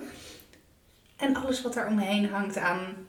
[1.17, 3.07] En alles wat daar omheen hangt aan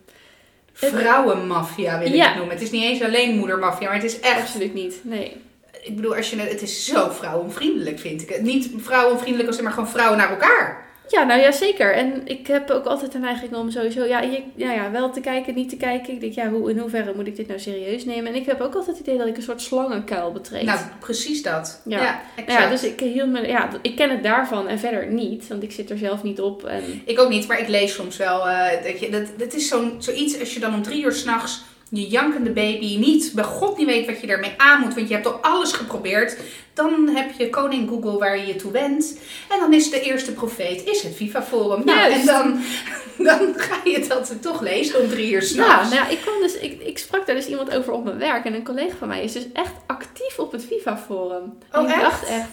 [0.77, 2.27] vrouwenmafia, wil ik Ja.
[2.27, 2.53] het noemen.
[2.53, 4.39] Het is niet eens alleen moedermafia, maar het is echt...
[4.39, 4.95] Absoluut niet.
[5.03, 5.35] Nee.
[5.83, 8.41] Ik bedoel, als je, het het is zo vrouwenvriendelijk, vind ik het.
[8.41, 10.85] Niet vrouwenvriendelijk als maar gewoon vrouwen naar elkaar.
[11.09, 11.93] Ja, nou ja, zeker.
[11.93, 15.19] En ik heb ook altijd een neiging om sowieso, ja, je, ja, ja, wel te
[15.19, 16.13] kijken, niet te kijken.
[16.13, 18.31] Ik denk, ja, hoe, in hoeverre moet ik dit nou serieus nemen?
[18.33, 20.63] En ik heb ook altijd het idee dat ik een soort slangenkuil betreed.
[20.63, 21.81] Nou, precies dat.
[21.85, 22.01] Ja.
[22.01, 22.47] Ja, exact.
[22.47, 25.63] Nou ja, dus ik hield me, ja, ik ken het daarvan en verder niet, want
[25.63, 26.63] ik zit er zelf niet op.
[26.65, 28.49] En Ik ook niet, maar ik lees soms wel.
[28.49, 31.63] eh, dat, je, dat, dat is zo'n, zoiets als je dan om drie uur s'nachts
[31.91, 35.13] je jankende baby niet, bij god niet weet wat je ermee aan moet, want je
[35.13, 36.37] hebt al alles geprobeerd.
[36.73, 39.19] Dan heb je koning Google waar je je toe wendt.
[39.49, 41.85] En dan is de eerste profeet, is het Viva Forum.
[41.85, 42.59] Nou, en dan,
[43.27, 45.89] dan ga je dat toch lezen om drie uur ja, s'nachts.
[45.89, 48.45] nou ja, ik, kwam dus, ik, ik sprak daar dus iemand over op mijn werk
[48.45, 51.57] en een collega van mij is dus echt actief op het Viva Forum.
[51.71, 52.01] En Oh, ik echt?
[52.01, 52.49] dacht echt,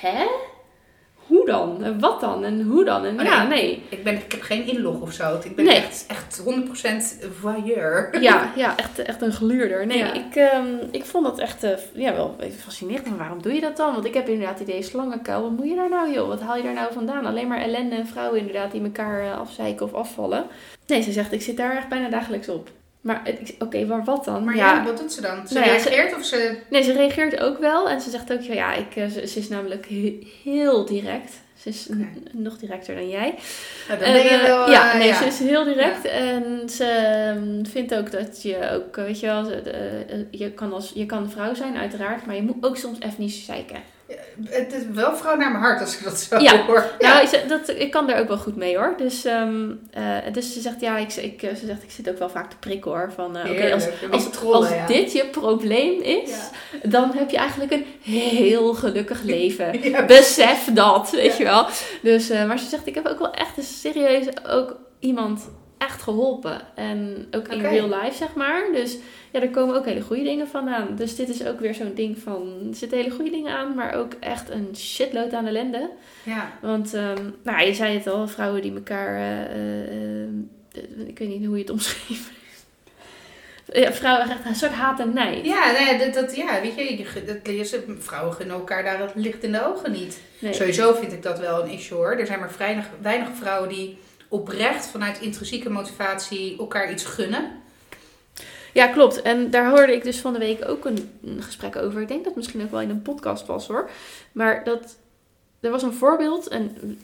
[0.00, 0.24] hè?
[1.26, 1.84] Hoe dan?
[1.84, 2.44] En wat dan?
[2.44, 3.04] En hoe dan?
[3.04, 3.62] En Oh, ja, nee.
[3.62, 3.82] nee.
[3.88, 5.38] Ik, ben, ik heb geen inlog of zo.
[5.44, 5.74] Ik ben Nee.
[5.76, 8.20] echt, echt 100% voyeur.
[8.20, 9.86] Ja, ja echt, echt een gluurder.
[9.86, 10.12] Nee, Ja.
[10.12, 13.08] ik, ehm, ik vond dat echt eh, ja, wel even fascinerend.
[13.08, 13.92] Maar waarom doe je dat dan?
[13.92, 16.28] Want ik heb inderdaad het idee, slangenkuil, wat moet je daar nou joh?
[16.28, 17.26] Wat haal je daar nou vandaan?
[17.26, 20.44] Alleen maar ellende en vrouwen inderdaad die elkaar eh, afzeiken of afvallen.
[20.86, 22.68] Nee, ze zegt, ik zit daar echt bijna dagelijks op.
[23.04, 23.22] Maar
[23.58, 24.44] oké, maar wat dan?
[24.44, 25.48] Maar ja, wat doet ze dan?
[25.48, 26.56] Ze Nou ja, ze- reageert of ze...
[26.70, 27.88] Nee, ze reageert ook wel.
[27.88, 31.32] En ze zegt ook, ja, ja ik, eh, ze, ze is namelijk he- heel direct.
[31.56, 31.88] Ze is
[32.32, 33.34] nog directer dan jij.
[33.88, 34.70] Nou, dan En, ben je eh, wel...
[34.70, 35.14] ja, eh, nee, ja.
[35.14, 36.04] ze is heel direct.
[36.04, 39.44] En ze ehm, vindt ook dat je ook, weet je wel,
[40.30, 43.14] je, kan als, je kan een vrouw zijn uiteraard, maar je moet ook soms even
[43.18, 43.82] niet zeiken.
[44.44, 46.64] Het is wel vrouw naar mijn hart als ik dat zo Ja.
[46.66, 46.90] hoor.
[46.98, 48.94] Nou, ze- dat, ik kan daar ook wel goed mee hoor.
[48.96, 52.18] Dus, ehm, eh, dus ze zegt, ja, ik, ik, eh, ze zegt, ik zit ook
[52.18, 53.12] wel vaak te prikken hoor.
[53.14, 54.86] Van, eh, oké, als, als, die trollen, als ja.
[54.86, 56.88] dit je probleem is, Ja.
[56.88, 59.82] dan heb je eigenlijk een heel gelukkig leven.
[59.90, 60.04] Ja.
[60.04, 61.38] Besef dat, weet Ja.
[61.38, 61.66] je wel.
[62.02, 66.60] Dus, maar ze zegt, ik heb ook wel echt een serieus ook iemand echt geholpen.
[66.74, 68.62] En ook in real life, zeg maar.
[68.72, 68.96] Dus
[69.34, 70.96] ja, er komen ook hele goede dingen vandaan.
[70.96, 73.94] Dus dit is ook weer zo'n ding van, er zitten hele goede dingen aan, maar
[73.94, 75.90] ook echt een shitload aan ellende.
[76.22, 76.52] Ja.
[76.60, 81.28] Want, ehm, nou, je zei het al, vrouwen die elkaar, eh, eh, eh, ik weet
[81.28, 82.30] niet hoe je het omschreef.
[83.72, 85.44] Ja, vrouwen echt een soort haat en nijd.
[85.44, 89.52] Ja, nee, dat, dat, ja, weet je, dat, vrouwen gunnen elkaar daar het licht in
[89.52, 90.20] de ogen niet.
[90.38, 90.52] Nee.
[90.52, 92.16] Sowieso vind ik dat wel een issue hoor.
[92.16, 97.62] Er zijn maar weinig, weinig vrouwen die oprecht vanuit intrinsieke motivatie elkaar iets gunnen.
[98.74, 99.22] Ja, klopt.
[99.22, 102.00] En daar hoorde ik dus van de week ook een, gesprek over.
[102.00, 103.90] Ik denk dat het misschien ook wel in een podcast was hoor.
[104.32, 104.96] Maar dat
[105.60, 106.98] er was een voorbeeld en,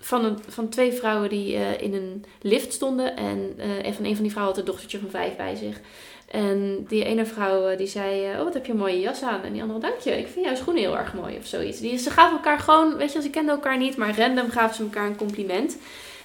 [0.00, 3.16] van, een, van twee vrouwen die eh, in een lift stonden.
[3.16, 5.80] En en van een van die vrouwen had een dochtertje van vijf bij zich.
[6.30, 9.42] En die ene vrouw eh, die zei, oh wat heb je een mooie jas aan.
[9.42, 11.80] En die andere, dank je, ik vind jouw schoenen heel erg mooi of zoiets.
[11.80, 14.82] Die, ze gaven elkaar gewoon, weet je, ze kenden elkaar niet, maar random gaven ze
[14.82, 15.76] elkaar een compliment.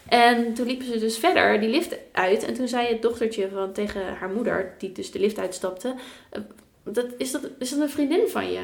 [0.09, 2.45] En toen liepen ze dus verder die lift uit.
[2.45, 5.95] En toen zei het dochtertje van, tegen haar moeder, die dus de lift uitstapte.
[6.29, 6.41] eh,
[6.83, 8.61] dat, is, dat, is dat een vriendin van je?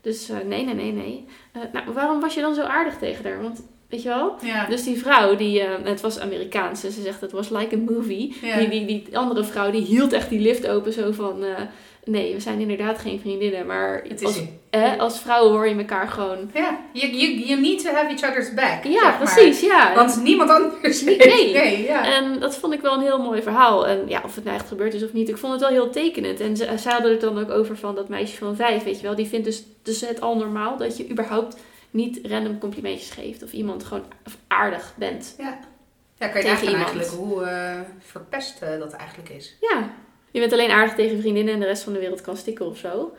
[0.00, 1.24] Dus eh, nee, nee, nee, nee.
[1.52, 3.42] Eh, nou, waarom was je dan zo aardig tegen haar?
[3.42, 4.36] Want, weet je wel?
[4.42, 4.66] Ja.
[4.66, 8.36] Dus die vrouw, die, het was Amerikaans, dus ze zegt het was like a movie.
[8.42, 8.58] Ja.
[8.58, 11.44] Die, die, die andere vrouw, die hield echt die lift open zo van...
[12.04, 15.74] nee, we zijn inderdaad geen vriendinnen, maar Het is als, eh, als vrouwen hoor je
[15.74, 16.50] elkaar gewoon...
[16.54, 18.84] Ja, you, you, you need to have each other's back.
[18.84, 19.18] Ja, zeg maar.
[19.18, 19.94] precies, ja.
[19.94, 21.82] Want niemand anders Nee, nee.
[21.82, 22.04] ja.
[22.14, 23.86] En dat vond ik wel een heel mooi verhaal.
[23.86, 25.90] En ja, of het nou echt gebeurd is of niet, ik vond het wel heel
[25.90, 26.40] tekenend.
[26.40, 29.06] En ze, zij hadden het dan ook over van dat meisje van vijf, weet je
[29.06, 29.14] wel.
[29.14, 31.56] Die vindt dus, dus het al normaal dat je überhaupt
[31.90, 33.42] niet random complimentjes geeft.
[33.42, 34.04] Of iemand gewoon
[34.46, 35.34] aardig bent.
[35.38, 35.58] Ja,
[36.28, 39.56] kan je eigenlijk hoe eh, verpest eh, dat eigenlijk is.
[39.60, 39.94] Ja,
[40.32, 42.78] je bent alleen aardig tegen vriendinnen en de rest van de wereld kan stikken of
[42.78, 43.12] zo.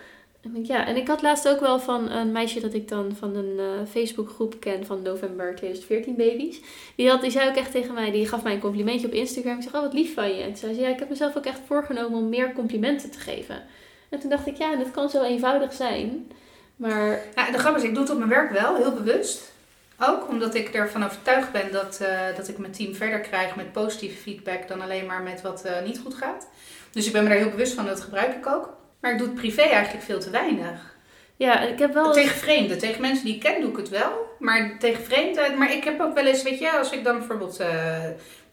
[0.43, 3.15] En ik, ja, en ik had laatst ook wel van een meisje dat ik dan
[3.19, 6.59] van een eh, Facebookgroep ken van november 2014 baby's.
[6.95, 9.57] Die, had, die zei ook echt tegen mij, die gaf mij een complimentje op Instagram.
[9.57, 10.41] Ik zeg, oh wat lief van je.
[10.41, 13.19] En toen zei ze, ja, ik heb mezelf ook echt voorgenomen om meer complimenten te
[13.19, 13.63] geven.
[14.09, 16.31] En toen dacht ik, ja, dat kan zo eenvoudig zijn.
[16.75, 19.51] Maar Ja, de grap is, ik doe het op mijn werk wel, heel bewust.
[19.99, 23.71] Ook omdat ik ervan overtuigd ben dat, eh, dat ik mijn team verder krijg met
[23.71, 26.47] positieve feedback dan alleen maar met wat eh, niet goed gaat.
[26.93, 28.77] Dus ik ben me daar heel bewust van, dat gebruik ik ook.
[29.01, 30.95] Maar ik doe het privé eigenlijk veel te weinig.
[31.35, 32.11] ja, ik heb wel...
[32.11, 34.11] Tegen vreemden, tegen mensen die ik ken doe ik het wel.
[34.39, 37.61] Maar tegen vreemden, maar ik heb ook wel eens, weet je, als ik dan bijvoorbeeld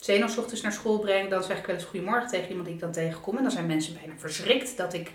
[0.07, 2.81] uh, ochtends naar school breng, dan zeg ik wel eens goedemorgen tegen iemand die ik
[2.81, 3.37] dan tegenkom.
[3.37, 5.11] En dan zijn mensen bijna verschrikt dat ik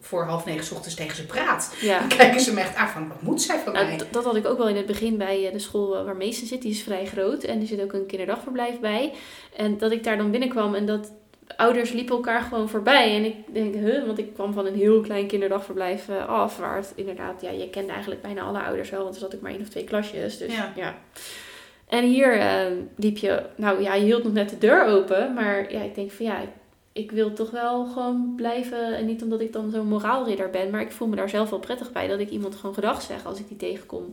[0.00, 1.74] voor half negen 's ochtends tegen ze praat.
[1.80, 1.98] Ja.
[1.98, 4.00] Dan kijken ze me echt aan van, wat moet zij van Nou, mij?
[4.10, 6.62] dat had ik ook wel in het begin bij eh, de school waar Meester zit.
[6.62, 9.12] Die is vrij groot en er zit ook een kinderdagverblijf bij.
[9.56, 11.12] En dat ik daar dan binnenkwam en dat
[11.56, 13.16] ouders liepen elkaar gewoon voorbij.
[13.16, 16.58] En ik denk, huh, want ik kwam van een heel klein kinderdagverblijf eh, af.
[16.58, 19.02] Waar het inderdaad, ja, je kende eigenlijk bijna alle ouders wel.
[19.02, 20.38] Want er zat ook maar één of twee klasjes.
[20.38, 20.72] Dus Ja.
[20.76, 20.94] ja.
[21.88, 25.34] En hier eh, liep je, nou ja, je hield nog net de deur open.
[25.34, 26.48] Maar ja, ik denk van ja, ik,
[26.92, 28.96] ik wil toch wel gewoon blijven.
[28.96, 30.70] En niet omdat ik dan zo'n moraalridder ben.
[30.70, 32.06] Maar ik voel me daar zelf wel prettig bij.
[32.06, 34.12] Dat ik iemand gewoon gedag zeg als ik die tegenkom.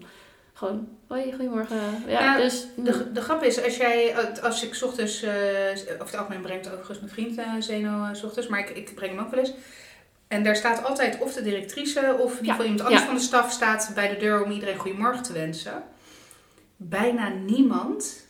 [0.58, 1.78] Gewoon, hoi, goedemorgen.
[2.08, 2.65] Ja, Ja, dus...
[2.76, 5.32] De, de grap is, als jij, als ik ochtends, eh
[6.00, 8.96] of het algemeen brengt overigens mijn vriend eh Zeno eh, 's ochtends, maar ik, ik
[8.96, 9.54] breng hem ook wel eens.
[10.28, 13.06] En daar staat altijd of de directrice of in ieder geval iemand anders ja.
[13.06, 15.84] van de staf staat bij de deur om iedereen goedemorgen te wensen.
[16.76, 18.28] Bijna niemand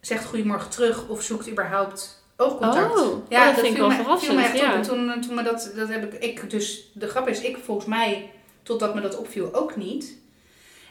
[0.00, 2.96] zegt goedemorgen terug of zoekt überhaupt oogcontact.
[2.96, 4.70] Oh, oh, dat vind ik wel me- verrassend, viel me echt ja.
[4.70, 4.74] op.
[4.74, 7.86] En toen, toen me dat, dat heb ik, ik, dus de grap is, ik volgens
[7.86, 8.30] mij,
[8.62, 10.20] totdat me dat opviel, ook niet.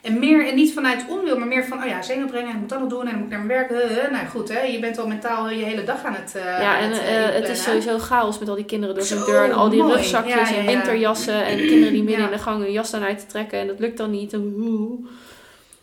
[0.01, 2.59] En meer, en niet vanuit onwil, maar meer van, oh ja, zenuw brengen, en ik
[2.59, 3.69] moet dat nog doen, en ik moet naar mijn werk.
[3.69, 4.11] huh.
[4.11, 6.89] Nou goed, hè, je bent al mentaal je hele dag aan het uh, Ja, en
[6.89, 9.43] het, eh, eh, het is sowieso chaos met al die kinderen door Zo deur.
[9.43, 9.93] En al die mooi.
[9.93, 10.71] rugzakjes Ja, en ja.
[10.71, 11.45] winterjassen.
[11.45, 13.59] En kinderen die midden in de gang hun jas staan uit te trekken.
[13.59, 14.33] En dat lukt dan niet.
[14.33, 15.07] En.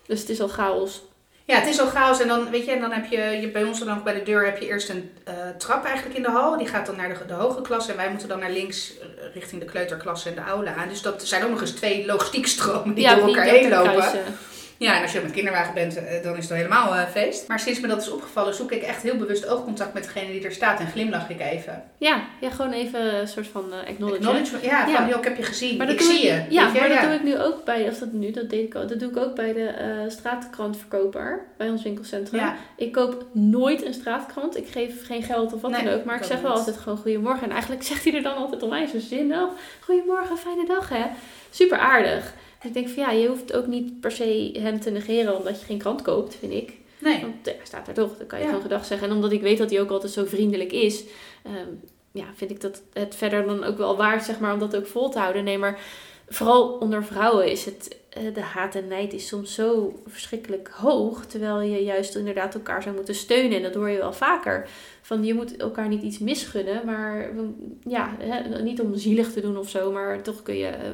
[0.06, 1.02] Dus het is al chaos.
[1.48, 2.20] Ja, het is al chaos.
[2.20, 4.22] En dan, weet je, en dan heb je, je bij ons dan ook bij de
[4.22, 6.58] deur heb je eerst een eh, trap eigenlijk in de hal.
[6.58, 7.88] Die gaat dan naar de, de hoge klas.
[7.88, 10.88] En wij moeten dan naar links eh, richting de kleuterklasse en de aula aan.
[10.88, 13.92] Dus dat zijn ook nog eens twee logistiek-stromen die door elkaar heen lopen.
[13.92, 14.20] kruisen.
[14.78, 17.48] Ja, en als je met kinderwagen bent, eh, dan is het al helemaal eh, feest.
[17.48, 20.44] Maar sinds me dat is opgevallen, zoek ik echt heel bewust oogcontact met degene die
[20.44, 20.80] er staat.
[20.80, 21.82] En glimlach ik even.
[21.98, 24.26] Ja, ja, gewoon even een soort van eh acknowledge.
[24.28, 24.96] Acknowledge, ja, Ja.
[24.96, 25.76] van, joh, ik heb je gezien.
[25.76, 26.44] Maar ik zie ik, je.
[26.54, 28.88] Ja, maar dat doe ik nu ook bij, of dat nu, dat deed ik ook,
[28.88, 32.40] dat doe ik ook bij de straatkrantverkoper bij ons winkelcentrum.
[32.40, 32.56] Ja.
[32.76, 34.56] Ik koop nooit een straatkrant.
[34.56, 36.04] Ik geef geen geld of wat Nee, dan ook.
[36.04, 37.42] Maar ik zeg wel altijd gewoon goedemorgen.
[37.42, 39.48] En eigenlijk zegt hij er dan altijd om mij zo zinnig.
[39.80, 41.04] Goedemorgen, fijne dag hè.
[41.50, 42.32] Super aardig.
[42.62, 45.66] Ik denk van ja, je hoeft ook niet per se hem te negeren omdat je
[45.66, 46.72] geen krant koopt, vind ik.
[47.00, 47.20] Nee.
[47.20, 48.50] Want ja, hij staat er toch, dan kan je Ja.
[48.50, 49.08] gewoon gedag zeggen.
[49.08, 51.04] En omdat ik weet dat hij ook altijd zo vriendelijk is,
[51.42, 51.68] ehm,
[52.12, 54.86] ja, vind ik dat het verder dan ook wel waard, zeg maar, om dat ook
[54.86, 55.44] vol te houden.
[55.44, 55.80] Nee, maar
[56.28, 61.26] vooral onder vrouwen is het, eh, de haat en nijd is soms zo verschrikkelijk hoog.
[61.26, 63.56] Terwijl je juist inderdaad elkaar zou moeten steunen.
[63.56, 64.68] En dat hoor je wel vaker.
[65.02, 67.30] Van je moet elkaar niet iets misgunnen, maar
[67.86, 69.92] ja, hè, niet om zielig te doen of zo.
[69.92, 70.90] Maar toch kun je, eh,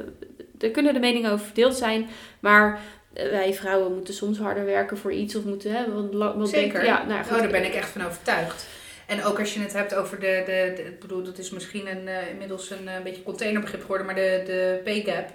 [0.59, 2.07] er kunnen de meningen over verdeeld zijn.
[2.39, 2.79] Maar
[3.13, 6.49] eh, wij vrouwen moeten soms harder werken voor iets of moeten hè, wat, la- wat
[6.49, 6.71] Zeker.
[6.71, 7.31] denken- Ja, nou, goed.
[7.33, 8.67] Oh, daar ben ik echt van overtuigd.
[9.07, 11.87] En ook als je het hebt over de, de, de ik bedoel, dat is misschien
[11.87, 15.29] een, eh, inmiddels een eh, beetje containerbegrip geworden, maar de, de pay gap.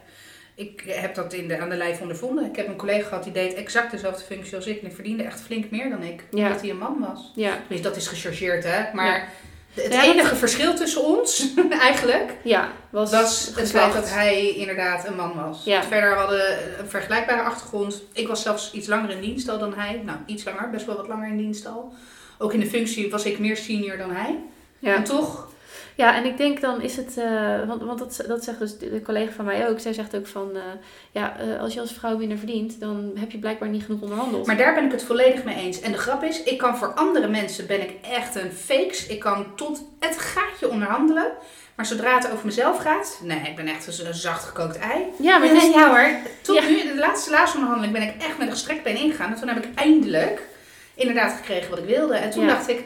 [0.54, 2.44] Ik heb dat in de, aan de lijf ondervonden.
[2.44, 4.80] Ik heb een collega gehad die deed exact dezelfde functie als ik.
[4.80, 6.22] En die verdiende echt flink meer dan ik.
[6.30, 6.46] Ja.
[6.46, 7.32] Omdat hij een man was.
[7.34, 8.94] Ja, Dus dat is gechargeerd, hè.
[8.94, 9.24] Maar Ja.
[9.74, 11.46] Het Ja, dat- enige verschil tussen ons,
[11.80, 13.92] eigenlijk, ja, was, was het geslacht.
[13.92, 15.64] feit dat hij inderdaad een man was.
[15.64, 15.82] Ja.
[15.82, 18.02] Verder hadden we een vergelijkbare achtergrond.
[18.12, 20.00] Ik was zelfs iets langer in dienst al dan hij.
[20.04, 21.92] Nou, iets langer, best wel wat langer in dienst al.
[22.38, 24.38] Ook in de functie was ik meer senior dan hij.
[24.78, 24.94] Ja.
[24.94, 25.49] En toch,
[25.94, 29.02] Ja, en ik denk dan is het, eh, want, want dat, dat zegt dus de
[29.04, 29.80] collega van mij ook.
[29.80, 30.60] Zij zegt ook van, eh,
[31.10, 34.46] ja, eh, als je als vrouw minder verdient, dan heb je blijkbaar niet genoeg onderhandeld.
[34.46, 35.80] maar daar ben ik het volledig mee eens.
[35.80, 39.06] En de grap is, ik kan voor andere mensen ben ik echt een fakes.
[39.06, 41.26] Ik kan tot het gaatje onderhandelen.
[41.74, 45.02] Maar zodra het over mezelf gaat, nee, ik ben echt een een zacht gekookt ei.
[45.18, 46.10] ja, maar het is, ja hoor.
[46.42, 46.68] Tot Ja.
[46.68, 49.32] nu, de laatste, laatste onderhandeling, ben ik echt met een gestrekt been ingegaan.
[49.32, 50.42] En toen heb ik eindelijk
[50.94, 52.14] inderdaad gekregen wat ik wilde.
[52.14, 52.48] En toen Ja.
[52.48, 52.80] dacht ik,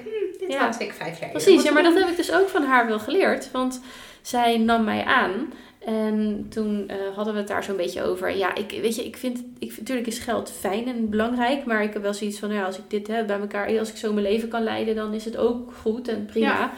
[0.46, 0.64] dit Ja.
[0.64, 1.62] had ik vijf jaar eerder precies.
[1.62, 3.50] Ja, maar dat heb ik dus ook van haar wel geleerd.
[3.50, 3.80] Want
[4.22, 5.52] zij nam mij aan.
[5.78, 8.36] En toen eh, hadden we het daar zo'n beetje over.
[8.36, 11.64] Ja, ik, weet je, ik vind, ik, natuurlijk is geld fijn en belangrijk.
[11.64, 13.90] Maar ik heb wel zoiets van, nou ja, als ik dit heb bij elkaar, als
[13.90, 16.46] ik zo mijn leven kan leiden, dan is het ook goed en prima.
[16.46, 16.72] Ja.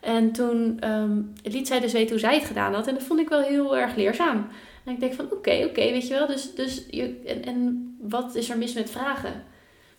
[0.00, 2.86] En toen ehm, liet zij dus weten hoe zij het gedaan had.
[2.86, 4.46] En dat vond ik wel heel erg leerzaam.
[4.84, 6.26] En ik denk van, oké, oké, weet je wel.
[6.26, 9.44] Dus, dus je, en, en wat is er mis met vragen?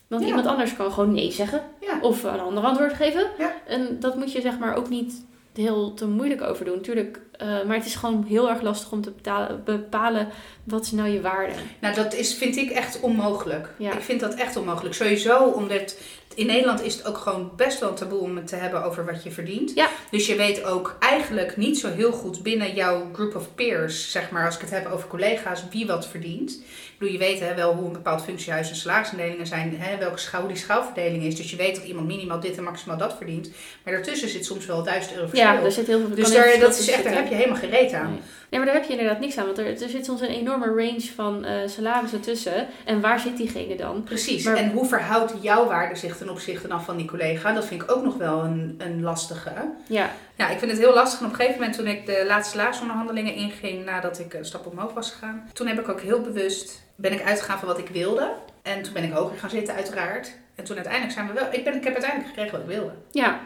[0.09, 0.27] Want Ja.
[0.27, 1.61] iemand anders kan gewoon nee zeggen.
[1.81, 1.99] Ja.
[2.01, 3.27] Of een ander antwoord geven.
[3.37, 3.53] Ja.
[3.67, 6.81] En dat moet je zeg maar ook niet heel te moeilijk over doen.
[6.81, 10.27] Tuurlijk, eh, maar het is gewoon heel erg lastig om te betalen, bepalen
[10.63, 11.53] wat is nou je waarde.
[11.81, 13.69] Nou, dat is, vind ik echt onmogelijk.
[13.77, 14.95] Ik vind dat echt onmogelijk.
[14.95, 15.97] Sowieso, omdat
[16.35, 19.05] in Nederland is het ook gewoon best wel een taboe om het te hebben over
[19.05, 19.71] wat je verdient.
[19.75, 19.89] Ja.
[20.11, 24.29] Dus je weet ook eigenlijk niet zo heel goed binnen jouw group of peers, zeg
[24.29, 26.51] maar, als ik het heb over collega's, wie wat verdient.
[26.51, 30.17] Ik bedoel, je weet hè, wel hoe een bepaald functiehuis en salarisindelingen zijn, hè, welke
[30.17, 31.35] schouw die schouwverdeling is.
[31.35, 33.49] Dus je weet dat iemand minimaal dit en maximaal dat verdient.
[33.83, 35.51] Maar daartussen zit soms wel 1000 euro verschil.
[35.51, 37.93] Ja, er zit heel veel Dus daar, dat is echt, daar heb je helemaal gereed
[37.93, 38.11] aan.
[38.11, 38.21] Nee.
[38.49, 39.45] Nee, maar daar heb je inderdaad niks aan.
[39.45, 42.67] Want er, er zit soms een enorme range van eh salarissen tussen.
[42.85, 44.03] En waar zit diegene dan?
[44.03, 44.43] Precies.
[44.45, 47.53] Maar- En hoe verhoudt jouw waarde zich ten opzichte dan van die collega?
[47.53, 49.51] Dat vind ik ook nog wel een, een lastige.
[49.87, 51.19] Ja, Ja, ik vind het heel lastig.
[51.19, 54.65] En op een gegeven moment toen ik de laatste salarisonderhandelingen inging nadat ik een stap
[54.65, 55.49] omhoog was gegaan.
[55.53, 58.31] Toen heb ik ook heel bewust, ben ik uitgegaan van wat ik wilde.
[58.61, 60.31] En toen ben ik hoger gaan zitten uiteraard.
[60.55, 62.91] En toen uiteindelijk zijn we wel, ik, ben, ik heb uiteindelijk gekregen wat ik wilde.
[63.11, 63.39] ja,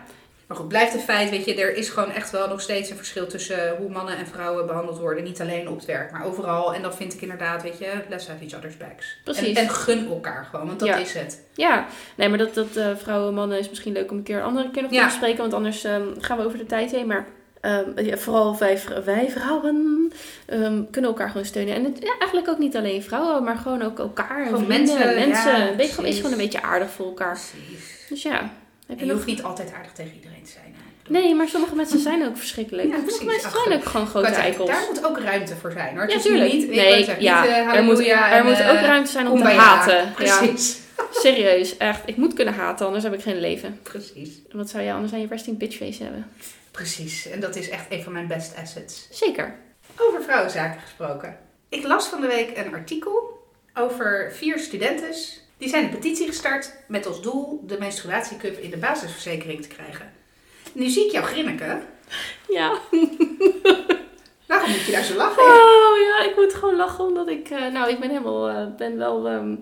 [0.53, 2.97] Maar goed, blijft een feit, weet je, er is gewoon echt wel nog steeds een
[2.97, 5.23] verschil tussen hoe mannen en vrouwen behandeld worden.
[5.23, 6.73] Niet alleen op het werk, maar overal.
[6.73, 9.17] En dan vind ik inderdaad, weet je, let's have each other's backs.
[9.23, 9.57] Precies.
[9.57, 10.95] En, en gun elkaar gewoon, want dat Ja.
[10.97, 11.41] is het.
[11.53, 11.85] ja.
[12.15, 14.43] Nee, maar dat, dat eh, vrouwen en mannen is misschien leuk om een keer een
[14.43, 15.05] andere keer nog te Ja.
[15.05, 15.37] bespreken.
[15.37, 17.07] Want anders ehm, gaan we over de tijd heen.
[17.07, 17.25] Maar
[17.61, 20.11] ehm, ja, vooral wij, wij vrouwen
[20.45, 21.75] ehm, kunnen elkaar gewoon steunen.
[21.75, 24.39] En het, ja, eigenlijk ook niet alleen vrouwen, maar gewoon ook elkaar.
[24.41, 25.51] En Gewoon vrienden, mensen, mensen.
[25.57, 27.39] ja, een beetje, gewoon, is gewoon een beetje aardig voor elkaar.
[27.51, 28.05] Precies.
[28.09, 28.51] Dus ja.
[28.87, 30.75] Heb je hoeft niet altijd aardig tegen iedereen te zijn.
[31.07, 32.87] Nee, maar sommige mensen zijn ook verschrikkelijk.
[32.87, 34.69] Ja, sommige mensen Ach, zijn ook gewoon grote eikels.
[34.69, 36.09] Daar moet ook ruimte voor zijn hoor.
[36.09, 36.53] Ja, tuurlijk.
[36.53, 39.49] Niet, ik Nee, ja, niet, eh, Er moet, er eh, ook ruimte zijn om te
[39.49, 40.13] haten.
[40.17, 40.79] Ja, Precies.
[41.11, 42.01] serieus, echt.
[42.05, 43.79] Ik moet kunnen haten, anders heb ik geen leven.
[43.83, 44.29] Precies.
[44.51, 46.27] Wat zou je anders aan je resting bitch face hebben?
[46.71, 47.27] Precies.
[47.27, 49.07] En dat is echt een van mijn best assets.
[49.11, 49.55] Zeker.
[49.97, 51.37] Over vrouwenzaken gesproken.
[51.69, 53.41] Ik las van de week een artikel
[53.73, 55.42] over vier studentes.
[55.63, 60.11] Die zijn een petitie gestart met als doel de menstruatiecup in de basisverzekering te krijgen.
[60.73, 61.83] Nu zie ik jou grinniken.
[62.47, 62.71] Ja.
[64.47, 65.43] Waarom moet je daar zo lachen?
[65.43, 67.49] Oh ja, ik moet gewoon lachen omdat ik...
[67.49, 68.49] eh, nou, ik ben helemaal...
[68.49, 69.27] eh, ben wel...
[69.27, 69.55] ehm,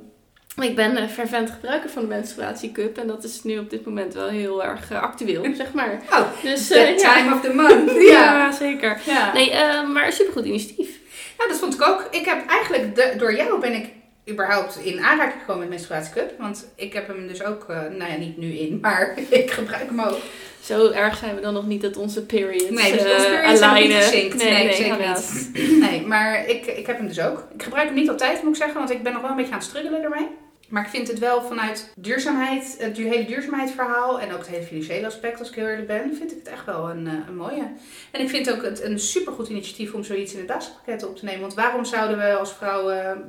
[0.61, 2.97] ik ben een fervent gebruiker van de menstruatiecup.
[2.97, 6.01] En dat is nu op dit moment wel heel erg actueel, zeg maar.
[6.11, 7.13] Oh, Dus the ja.
[7.13, 7.91] time of the month.
[8.11, 8.51] Ja, Ja.
[8.51, 9.01] zeker.
[9.05, 9.33] ja.
[9.33, 9.49] Nee,
[9.87, 10.99] maar een supergoed initiatief.
[11.37, 12.07] Ja, dat vond ik ook.
[12.11, 13.89] Ik heb eigenlijk, de- door jou ben ik
[14.31, 16.39] überhaupt in aanraking gekomen met menstruatiecup.
[16.39, 19.85] Want ik heb hem dus ook, eh, nou ja, niet nu in, maar ik gebruik
[19.85, 20.17] hem ook.
[20.63, 23.59] Zo erg zijn we dan nog niet dat onze periods Nee, dus eh, onze periods
[23.59, 24.35] zijn niet gezinkt.
[24.35, 25.47] Nee, zeker helaas.
[25.89, 27.47] Nee, maar ik, ik heb hem dus ook.
[27.53, 29.51] Ik gebruik hem niet altijd, moet ik zeggen, want ik ben nog wel een beetje
[29.51, 30.27] aan het struggelen ermee.
[30.71, 35.05] Maar ik vind het wel vanuit duurzaamheid, het hele duurzaamheidsverhaal en ook het hele financiële
[35.05, 37.67] aspect, als ik heel eerlijk ben, vind ik het echt wel een, eh, een mooie.
[38.11, 41.25] En ik vind ook het een supergoed initiatief om zoiets in het basispakket op te
[41.25, 41.41] nemen.
[41.41, 43.23] Want waarom zouden we als vrouwen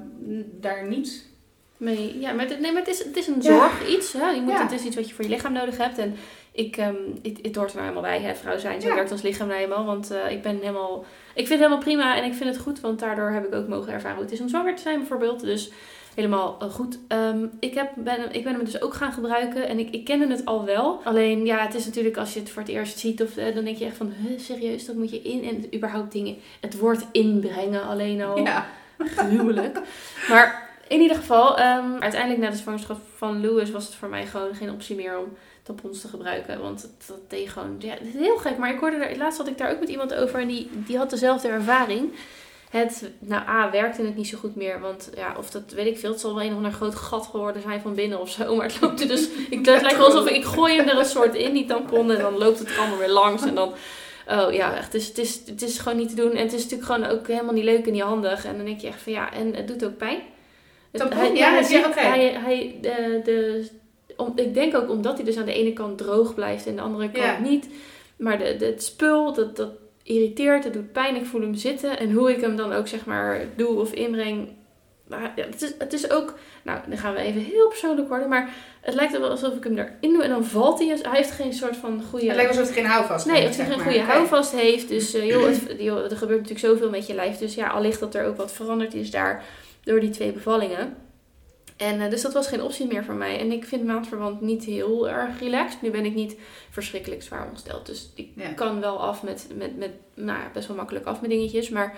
[0.61, 1.31] daar niet
[1.76, 3.59] Nee, ja, maar, het, nee, maar het, is, het is een Ja.
[3.59, 4.12] zorg iets.
[4.12, 4.31] Hè?
[4.31, 4.62] Je moet, Ja.
[4.62, 5.98] Het is iets wat je voor je lichaam nodig hebt.
[5.98, 6.16] En
[6.52, 8.81] ik, ehm het, het hoort er nou helemaal bij, hè, vrouw zijn.
[8.81, 8.94] Zo Ja.
[8.94, 9.85] werkt ons lichaam nou helemaal.
[9.85, 10.98] Want eh, ik ben helemaal...
[11.35, 12.81] Ik vind het helemaal prima en ik vind het goed.
[12.81, 15.40] Want daardoor heb ik ook mogen ervaren hoe het is om zwanger te zijn bijvoorbeeld.
[15.40, 15.70] Dus
[16.14, 16.98] helemaal eh, goed.
[17.09, 19.68] Ehm, ik, heb, ben, ik ben hem dus ook gaan gebruiken.
[19.68, 21.01] En ik, ik kende het al wel.
[21.05, 23.22] Alleen ja, het is natuurlijk als je het voor het eerst ziet.
[23.22, 25.44] Of, eh, dan denk je echt van, huh, serieus, dat moet je in.
[25.44, 28.66] En überhaupt dingen, het woord inbrengen alleen al Ja.
[28.98, 29.79] gruwelijk.
[30.29, 34.27] Maar in ieder geval, ehm, uiteindelijk na de zwangerschap van Louis was het voor mij
[34.27, 36.61] gewoon geen optie meer om tampons te gebruiken.
[36.61, 38.59] Want dat deed gewoon, ja, het is heel gek.
[38.59, 40.96] Maar ik hoorde er, laatst had ik daar ook met iemand over en die, die
[40.96, 42.12] had dezelfde ervaring.
[42.72, 44.80] Het, nou A, werkte het niet zo goed meer.
[44.80, 46.11] Want ja, of dat weet ik veel.
[46.11, 48.54] Het zal wel een of ander groot gat geworden zijn van binnen of zo.
[48.56, 49.28] Maar het loopt er dus.
[49.50, 52.11] Ik, het lijkt wel alsof ik, gooi hem er een soort in, die tampon.
[52.11, 53.42] En dan loopt het er allemaal weer langs.
[53.46, 53.72] En dan.
[54.28, 54.92] Oh ja, echt.
[54.92, 56.30] Dus het is, het is gewoon niet te doen.
[56.30, 58.44] En het is natuurlijk gewoon ook helemaal niet leuk en niet handig.
[58.44, 60.18] En dan denk je echt van ja, en het doet ook pijn.
[60.90, 61.18] Het- Tampon?
[61.18, 63.66] hij, Ja, hij, hij, hij, de, de,
[64.16, 66.82] om, ik denk ook omdat hij dus aan de ene kant droog blijft en de
[66.82, 67.38] andere kant Ja.
[67.38, 67.68] niet.
[68.16, 69.70] Maar de, de, het spul, dat, dat
[70.02, 71.16] irriteert, het doet pijn.
[71.16, 71.98] Ik voel hem zitten.
[71.98, 74.48] En hoe ik hem dan ook zeg maar doe of inbreng.
[75.08, 78.28] Maar ja, het, is, het is ook, nou dan gaan we even heel persoonlijk worden.
[78.28, 78.48] Maar
[78.80, 80.98] het lijkt wel alsof ik hem erin doe en dan valt hij.
[81.02, 82.26] Hij heeft geen soort van goede...
[82.26, 84.88] Het lijkt alsof het geen houvast Nee, heeft, als hij geen goede houvast heeft.
[84.88, 87.38] Dus eh, joh, het, joh, er gebeurt natuurlijk zoveel met je lijf.
[87.38, 89.44] Dus ja, allicht dat er ook wat veranderd is daar
[89.84, 90.96] door die twee bevallingen.
[91.82, 93.38] En eh, dus dat was geen optie meer voor mij.
[93.38, 95.82] En ik vind maandverband niet heel erg relaxed.
[95.82, 96.36] Nu ben ik niet
[96.70, 97.86] verschrikkelijk zwaar ongesteld.
[97.86, 98.48] Dus ik Ja.
[98.48, 101.68] kan wel af met, met, met, nou best wel makkelijk af met dingetjes.
[101.68, 101.96] Maar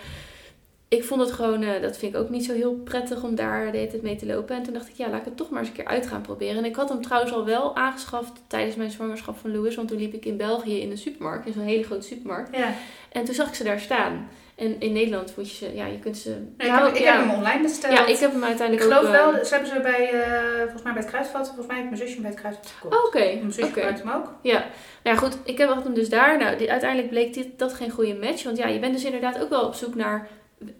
[0.88, 3.70] ik vond het gewoon, eh, dat vind ik ook niet zo heel prettig om daar
[3.72, 4.56] de hele tijd mee te lopen.
[4.56, 6.20] En toen dacht ik, ja, laat ik het toch maar eens een keer uit gaan
[6.22, 6.56] proberen.
[6.56, 9.74] En ik had hem trouwens al wel aangeschaft tijdens mijn zwangerschap van Louis.
[9.74, 12.56] Want toen liep ik in België in een supermarkt, in zo'n hele grote supermarkt.
[12.56, 12.74] Ja.
[13.12, 14.28] En toen zag ik ze daar staan.
[14.54, 16.30] En in Nederland moet je ze, ja, je kunt ze...
[16.56, 17.16] Nee, ik heb, ik ja.
[17.16, 17.92] heb hem online besteld.
[17.92, 19.12] Ja, ik heb hem Ik uiteindelijk geloof ook...
[19.12, 21.88] wel, eh, ze hebben ze bij, eh, volgens mij bij het kruidvat, volgens mij heeft
[21.90, 22.96] mijn zusje bij het kruidvat gekocht.
[22.96, 23.72] oh, Oké, Mijn zusje oké.
[23.72, 24.32] gebruikt hem ook.
[24.42, 24.58] Ja,
[25.02, 25.38] nou ja, goed.
[25.44, 26.38] Ik heb hem dus daar.
[26.38, 28.42] Nou, die, uiteindelijk bleek dit, dat geen goede match.
[28.44, 30.28] Want ja, je bent dus inderdaad ook wel op zoek naar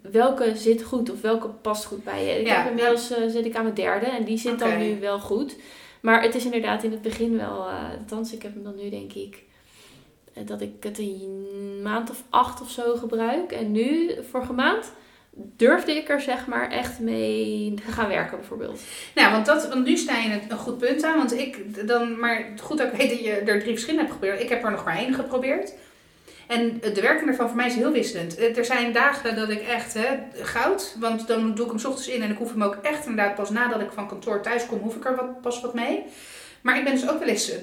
[0.01, 2.39] welke zit goed of welke past goed bij je.
[2.39, 4.99] Ik Ja, heb inmiddels eh, zit ik aan mijn derde en die zit dan nu
[4.99, 5.55] wel goed.
[6.01, 8.89] Maar het is inderdaad in het begin wel, eh althans ik heb hem dan nu
[8.89, 9.43] denk ik,
[10.45, 13.51] dat ik het een maand of acht of zo gebruik.
[13.51, 14.91] En nu, vorige maand,
[15.35, 18.81] durfde ik er zeg maar echt mee te gaan werken bijvoorbeeld.
[19.15, 21.17] Nou, want, dat, nu sta je een, goed punt aan.
[21.17, 24.41] Want ik dan, maar goed dat ik weet dat je er drie verschillende hebt geprobeerd.
[24.41, 25.73] Ik heb er nog maar één geprobeerd.
[26.47, 28.35] En de werking ervan voor mij is heel wisselend.
[28.37, 32.07] Eh, Er zijn dagen dat ik echt hè, goud, want dan doe ik hem ochtends
[32.07, 34.79] in en ik hoef hem ook echt inderdaad pas nadat ik van kantoor thuis kom,
[34.79, 36.03] hoef ik er wat, pas wat mee.
[36.65, 37.57] Maar ik ben dus ook wel eens eh,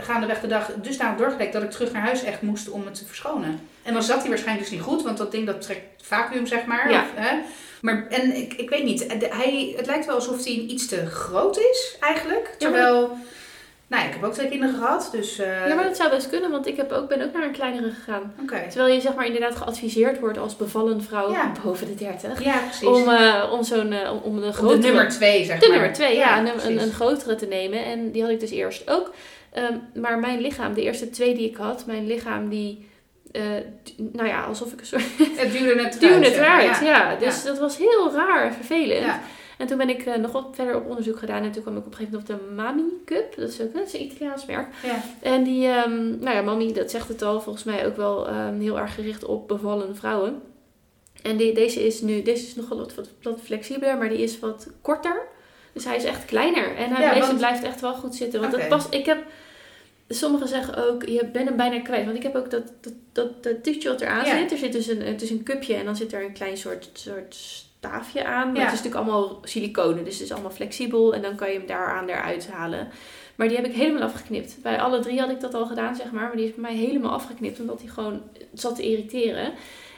[0.00, 3.04] gaandeweg de dag dusdanig doorgelekt dat ik terug naar huis echt moest om het te
[3.04, 3.60] verschonen.
[3.82, 6.64] En dan zat hij waarschijnlijk dus niet goed, want dat ding dat trekt vacuüm zeg
[6.64, 6.90] maar.
[6.90, 7.00] Ja.
[7.02, 7.36] Of, hè?
[7.80, 11.06] Maar en ik, ik weet niet, de- hij, het lijkt wel alsof hij iets te
[11.06, 12.44] groot is eigenlijk.
[12.58, 13.16] Ja, maar Terwijl,
[13.88, 15.38] nou ik heb ook twee kinderen gehad, dus...
[15.38, 17.52] eh, Ja, maar dat zou best kunnen, want ik heb ook, ben ook naar een
[17.52, 18.34] kleinere gegaan.
[18.70, 21.52] Terwijl je zeg maar inderdaad geadviseerd wordt als bevallen vrouw Ja.
[21.64, 22.44] boven de 30.
[22.44, 22.86] Ja, precies.
[22.88, 24.78] Om, eh, om zo'n eh, om- Om grotere...
[24.80, 25.76] de nummer twee, zeg De maar.
[25.76, 26.38] nummer twee, ja.
[26.38, 27.84] een, een, een grotere te nemen.
[27.84, 29.12] En die had ik dus eerst ook.
[29.52, 32.86] Ehm, maar mijn lichaam, de eerste twee die ik had, mijn lichaam die...
[33.96, 35.02] nou ja, alsof ik een soort...
[35.36, 36.00] Het duwde net eruit.
[36.00, 37.16] duwde het eruit, ja.
[37.16, 39.04] Dus dat was heel raar en vervelend.
[39.04, 39.20] Ja.
[39.58, 41.42] En toen ben ik eh, nog wat verder op onderzoek gedaan.
[41.42, 43.36] En toen kwam ik op een gegeven moment op de Mami Cup.
[43.36, 44.68] Dat is ook dat is een Italiaans merk.
[44.82, 45.02] Ja.
[45.22, 48.60] En die, ehm, nou ja, Mami, dat zegt het al, volgens mij ook wel ehm,
[48.60, 50.42] heel erg gericht op bevallen vrouwen.
[51.22, 54.18] En die, deze is nu, deze is nog wel wat, wat, wat flexibeler, maar die
[54.22, 55.22] is wat korter.
[55.72, 56.76] Dus hij is echt kleiner.
[56.76, 58.40] En hij, Ja, deze want- blijft echt wel goed zitten.
[58.40, 59.18] Want het past, ik heb,
[60.08, 62.04] sommigen zeggen ook, je bent hem bijna kwijt.
[62.04, 64.38] Want ik heb ook dat, dat, dat, dat tuutje wat eraan Ja.
[64.38, 64.52] zit.
[64.52, 66.90] Er zit dus een, het is een cupje en dan zit er een klein soort,
[66.92, 67.36] soort
[67.78, 68.46] staafje aan.
[68.46, 68.64] Maar Ja.
[68.64, 71.14] het is natuurlijk allemaal siliconen, dus het is allemaal flexibel.
[71.14, 72.88] En dan kan je hem daaraan eruit halen.
[73.36, 74.56] Maar die heb ik helemaal afgeknipt.
[74.62, 76.22] Bij alle drie had ik dat al gedaan, zeg maar.
[76.26, 78.22] Maar die is bij mij helemaal afgeknipt, omdat hij gewoon
[78.54, 79.52] zat te irriteren.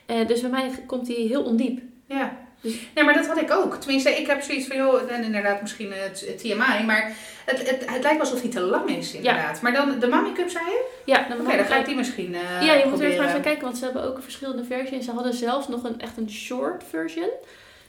[0.06, 1.80] Eh, dus bij mij komt hij heel ondiep.
[2.06, 2.36] Ja.
[2.60, 3.74] Dus- Nee, maar dat had ik ook.
[3.76, 7.12] Tenminste, ik heb zoiets van, joh, en inderdaad misschien het, TMI, maar
[7.46, 9.60] het, het, het lijkt wel alsof hij te lang is, inderdaad.
[9.62, 10.84] Maar dan, de Mami Cup zei je?
[11.04, 13.32] Ja, dan, Oké, dan ga ik die misschien eh ja, je moet er even naar
[13.32, 14.96] gaan kijken, want ze hebben ook een verschillende versies.
[14.96, 17.28] En ze hadden zelfs nog een echt een short version.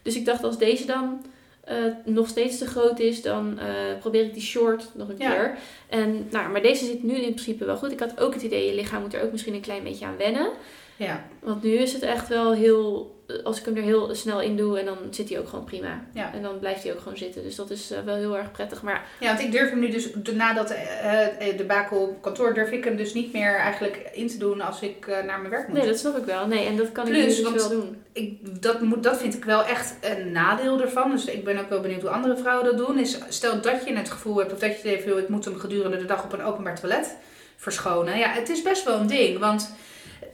[0.02, 1.26] Dus ik dacht, als deze dan
[1.64, 3.68] eh, nog steeds te groot is, dan eh,
[4.00, 5.32] probeer ik die short nog een Ja.
[5.32, 5.58] keer.
[5.90, 7.92] En, nou, maar deze zit nu in principe wel goed.
[7.92, 10.18] Ik had ook het idee, je lichaam moet er ook misschien een klein beetje aan
[10.18, 10.50] wennen.
[10.96, 13.16] Ja, Want nu is het echt wel heel.
[13.44, 16.04] Als ik hem er heel snel in doe en dan zit hij ook gewoon prima.
[16.13, 16.34] Ja.
[16.34, 17.44] En dan blijft hij ook gewoon zitten.
[17.44, 18.82] Dus dat is eh, wel heel erg prettig.
[18.82, 22.22] Maar ja, want ik durf hem nu dus, de- nadat eh, eh, de bakel op
[22.22, 25.39] kantoor, durf ik hem dus niet meer eigenlijk in te doen als ik eh, naar
[25.39, 25.78] mijn werk moet.
[25.78, 26.48] nee, dat snap ik wel.
[26.48, 28.02] Nee, en dat kan ik Plus, dus want- wel doen.
[28.12, 31.12] ik, dat, moet, dat vind ik wel echt een nadeel ervan.
[31.12, 33.00] Dus ik ben ook wel benieuwd hoe andere vrouwen dat doen.
[33.00, 35.98] Is, stel dat je het gevoel hebt of dat je het ik moet hem gedurende
[35.98, 37.15] de dag op een openbaar toilet
[37.58, 38.17] verschonen.
[38.17, 39.39] Ja, het is best wel een ding.
[39.39, 39.74] Want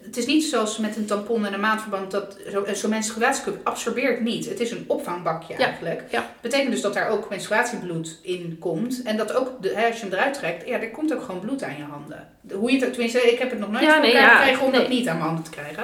[0.08, 4.22] het is niet zoals met een tampon en een maandverband dat zo- zo'n menstruatiecup absorbeert
[4.22, 4.50] niet.
[4.50, 6.04] Het is een opvangbakje Ja, eigenlijk.
[6.12, 6.32] ja.
[6.42, 9.02] Betekent dus dat daar ook menstruatiebloed in komt.
[9.04, 11.64] En dat ook, de, als je hem eruit trekt, ja, er komt ook gewoon bloed
[11.64, 12.28] aan je handen.
[12.52, 14.38] Hoe je het, ook- tenminste, ik heb het nog nooit Ja, voor nee, elkaar ja,
[14.38, 15.84] gekregen om dat niet aan mijn handen te krijgen.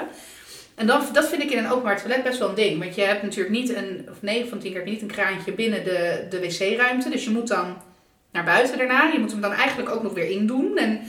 [0.76, 2.80] En dan, dat vind ik in een openbaar toilet best wel een ding.
[2.80, 5.08] Want je hebt natuurlijk niet een, of 9 van 10 keer heb je niet een
[5.18, 7.10] kraantje binnen de, de wc-ruimte.
[7.10, 7.78] Dus je moet dan
[8.32, 9.10] naar buiten daarna.
[9.14, 10.78] Je moet hem dan eigenlijk ook nog weer indoen.
[10.78, 11.00] En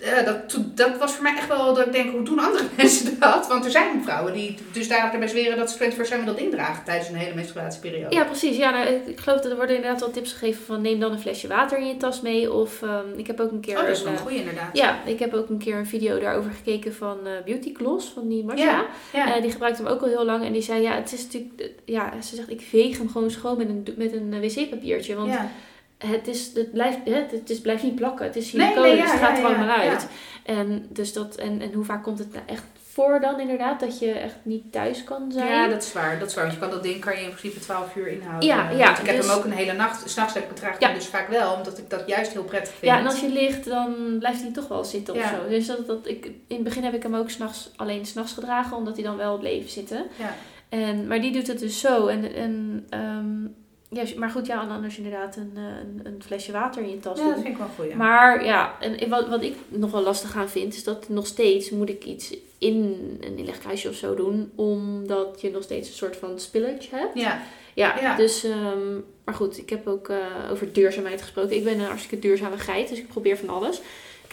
[0.00, 3.18] eh, dat, dat was voor mij echt wel dat ik denk, hoe doen andere mensen
[3.18, 3.46] dat?
[3.46, 6.84] Want er zijn vrouwen die dus daar erbij zweren dat ze 24 dat ding dragen
[6.84, 8.14] tijdens een hele menstruatieperiode.
[8.14, 8.56] Ja, precies.
[8.56, 11.20] Ja, nou, ik, geloof dat er worden inderdaad wel tips gegeven van neem dan een
[11.20, 12.52] flesje water in je tas mee.
[12.52, 13.76] Of ehm, ik heb ook een keer.
[13.76, 14.76] Oh, dat is wel een, eh, goeie inderdaad.
[14.76, 18.28] ja, ik heb ook een keer een video daarover gekeken van eh, Beauty Gloss van
[18.28, 18.64] die Masha.
[18.64, 19.34] Ja, ja.
[19.34, 21.70] Eh, die gebruikt hem ook al heel lang en die zei ja, het is natuurlijk,
[21.84, 25.50] ja, ze zegt ik veeg hem gewoon schoon met een, met een wc-papiertje, want ja.
[25.98, 26.98] Het, is, het, blijft,
[27.30, 29.66] het is, blijft niet plakken, het is siliconen, nee, ja, dus het gaat er allemaal
[29.66, 29.90] ja.
[29.90, 30.08] uit.
[30.44, 32.62] En, dus dat, en, en hoe vaak komt het nou echt
[32.94, 35.48] voor dan inderdaad, dat je echt niet thuis kan zijn?
[35.48, 36.18] Ja, dat is waar.
[36.18, 36.44] Dat is waar.
[36.44, 38.48] Want je kan dat ding kan je in principe 12 uur inhouden.
[38.48, 40.10] Ja, ja, want ik heb dus- hem ook een hele nacht.
[40.10, 40.92] S'nachts heb ik betraagd Ja.
[40.92, 41.54] dus vaak wel.
[41.54, 42.92] Omdat ik dat juist heel prettig vind.
[42.92, 45.28] Ja, en als je ligt, dan blijft hij toch wel zitten of Ja.
[45.28, 45.48] zo.
[45.48, 48.76] Dus dat, dat ik, in het begin heb ik hem ook s'nachts, alleen s'nachts gedragen,
[48.76, 50.06] omdat hij dan wel bleef zitten.
[50.18, 50.34] Ja.
[50.68, 52.06] En, maar die doet het dus zo.
[52.06, 53.46] En, en, ehm,
[53.88, 57.18] ja, maar goed, ja, anders inderdaad een, eh, een, een flesje water in je tas
[57.18, 57.88] Ja, dat vind ik wel goed.
[57.88, 57.96] Ja.
[57.96, 61.70] Maar ja, en wat, wat ik nog wel lastig aan vind, is dat nog steeds
[61.70, 66.16] moet ik iets in een inlegkruisje of zo doen, omdat je nog steeds een soort
[66.16, 67.18] van spillage hebt.
[67.20, 67.42] ja.
[67.74, 68.16] Ja, Ja.
[68.16, 68.94] dus, ehm,
[69.24, 70.16] maar goed, ik heb ook eh,
[70.50, 71.56] over duurzaamheid gesproken.
[71.56, 73.80] Ik ben een hartstikke duurzame geit, dus ik probeer van alles.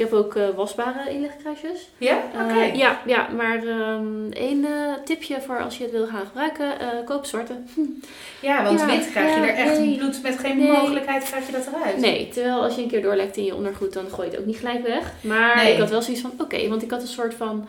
[0.02, 1.88] Ik heb ook eh, wasbare inlegkruisjes.
[1.98, 2.24] Ja?
[2.34, 2.60] Oké.
[2.60, 6.66] Eh, ja, ja, maar ehm één eh, tipje voor als je het wil gaan gebruiken,
[7.06, 7.54] koop zwarte.
[8.42, 9.98] Ja, want Ja, wit krijg je er echt nee.
[9.98, 10.72] bloed met geen Nee.
[10.72, 11.98] mogelijkheid krijg je dat eruit.
[11.98, 14.46] Nee, terwijl als je een keer doorlekt in je ondergoed, dan gooi je het ook
[14.48, 15.14] niet gelijk weg.
[15.22, 15.74] Maar Nee.
[15.74, 17.68] ik had wel zoiets van, oké, want ik had een soort van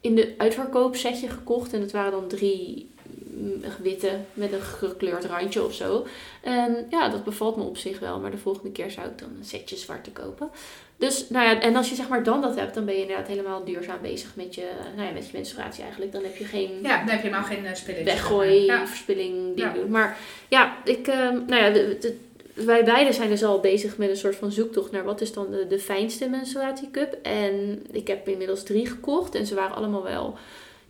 [0.00, 1.72] in de uitverkoop setje gekocht.
[1.72, 2.90] En het waren dan drie
[3.82, 6.06] witte met een gekleurd randje of zo.
[6.42, 8.20] En ja, dat bevalt me op zich wel.
[8.20, 10.50] Maar de volgende keer zou ik dan een setje zwarte kopen.
[10.96, 13.26] Dus, nou ja, en als je zeg maar dan dat hebt, dan ben je inderdaad
[13.26, 16.12] helemaal duurzaam bezig met je, nou ja, met je menstruatie eigenlijk.
[16.12, 18.04] Dan heb je geen Ja, dan heb je nou geen uh, spillage.
[18.04, 18.86] weggooi, Ja.
[18.86, 19.72] verspilling die Ja.
[19.72, 19.90] doen.
[19.90, 20.18] Maar
[20.48, 22.16] ja, ik, ehm, nou ja, de- de-
[22.54, 25.50] wij beiden zijn dus al bezig met een soort van zoektocht naar wat is dan
[25.50, 27.16] de, de fijnste menstruatiecup.
[27.22, 30.36] En ik heb inmiddels drie gekocht en ze waren allemaal wel,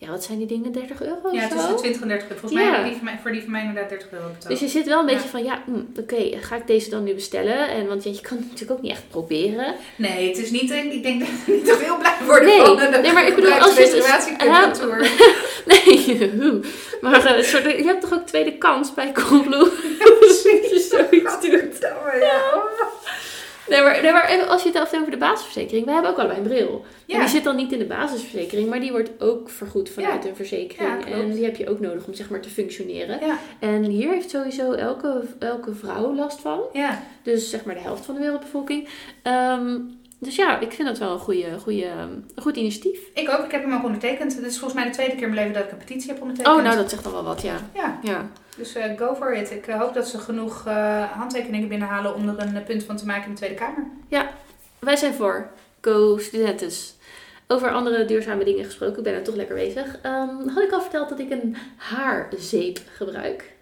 [0.05, 2.41] ja wat zijn die dingen, 30 euro Ja, tussen de 20 en 30 euro.
[2.41, 2.71] Volgens Ja.
[2.71, 4.49] mij die van mij, voor die van mij inderdaad 30 euro betaald.
[4.49, 5.13] Dus je zit wel een Ja.
[5.15, 7.69] beetje van, ja, hm, oké, ga ik deze dan nu bestellen?
[7.69, 9.75] En, want ja, je kan het natuurlijk ook niet echt proberen.
[9.97, 12.61] Nee, het is niet, eh, ik denk dat we niet toch heel blij worden Nee,
[12.61, 15.11] van de nee, maar ik bedoel, als je het- menstruatiecultuur.
[15.73, 16.61] Nee, hoe.
[17.01, 19.61] maar eh, een soort, je hebt toch ook tweede kans bij Coolblue?
[20.21, 21.79] Als je zoiets doet.
[22.21, 22.63] Ja.
[23.69, 25.85] Nee, maar, nee, maar even als je het hebt over de basisverzekering.
[25.85, 26.85] Wij hebben ook allebei een bril.
[27.07, 27.19] En Ja.
[27.19, 30.29] die zit dan niet in de basisverzekering, maar die wordt ook vergoed vanuit Ja.
[30.29, 31.05] een verzekering.
[31.09, 33.19] Ja, en die heb je ook nodig om zeg maar te functioneren.
[33.27, 33.39] Ja.
[33.59, 36.61] En hier heeft sowieso elke, elke vrouw last van.
[36.73, 37.03] ja.
[37.23, 38.89] Dus zeg maar de helft van de wereldbevolking.
[39.23, 39.79] Ehm,
[40.25, 42.99] dus ja, ik vind dat wel een, goede, goede, een goed initiatief.
[43.15, 44.37] Ik ook, ik heb hem ook ondertekend.
[44.37, 46.21] Dit is volgens mij de tweede keer in mijn leven dat ik een petitie heb
[46.21, 46.57] ondertekend.
[46.57, 47.57] Oh, nou dat zegt dan wel wat, ja.
[47.75, 49.51] Ja, Ja, dus eh, go for it.
[49.51, 53.07] Ik eh, hoop dat ze genoeg eh, handtekeningen binnenhalen om er een punt van te
[53.07, 53.87] maken in de Tweede Kamer.
[54.79, 55.51] wij zijn voor.
[55.81, 56.95] Go Studentes.
[57.49, 59.99] Over andere duurzame dingen gesproken, ik ben er toch lekker bezig.
[60.03, 63.53] Ehm, had ik al verteld dat ik een haarzeep gebruik?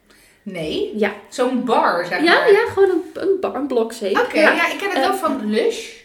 [0.42, 1.12] Nee, Ja.
[1.28, 2.52] zo'n bar, zeg Ja, maar.
[2.52, 4.16] ja, gewoon een, een, bar, een blokzeep.
[4.18, 4.52] Oké, ja.
[4.52, 4.72] ja.
[4.72, 6.01] ik ken het wel van Lush.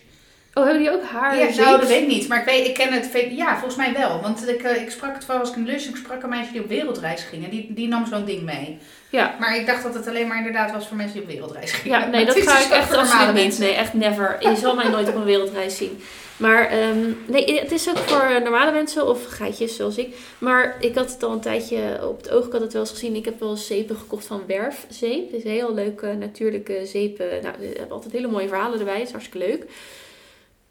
[0.58, 1.66] Oh, hebben die ook Ja, haarzeep?
[1.66, 2.28] nou, dat weet ik niet.
[2.28, 3.10] Maar ik, weet, ik ken het.
[3.30, 4.22] Ja, volgens mij wel.
[4.22, 5.88] Want ik, eh, ik sprak het wel als ik in Lush.
[5.88, 7.44] Ik sprak een meisje die op wereldreis ging.
[7.44, 8.78] En die, die nam zo'n ding mee.
[9.10, 9.36] Ja.
[9.40, 12.00] Maar ik dacht dat het alleen maar inderdaad was voor mensen die op wereldreis gingen.
[12.00, 13.44] Ja, nee, Maar dat ga dus ik echt absoluut niet.
[13.44, 13.62] mensen.
[13.64, 14.38] Nee, echt never.
[14.40, 16.02] Je zal mij nooit op een wereldreis zien.
[16.38, 20.16] Maar ehm, nee, het is ook voor normale mensen of geitjes zoals ik.
[20.38, 22.46] Maar ik had het al een tijdje op het oog.
[22.46, 23.16] Ik had het wel eens gezien.
[23.16, 25.32] Ik heb wel eens zeepen gekocht van Werfzeep.
[25.32, 27.26] Het is een heel leuke natuurlijke zeepen.
[27.44, 28.98] Nou, ze hebben altijd hele mooie verhalen erbij.
[28.98, 29.66] Het is hartstikke leuk.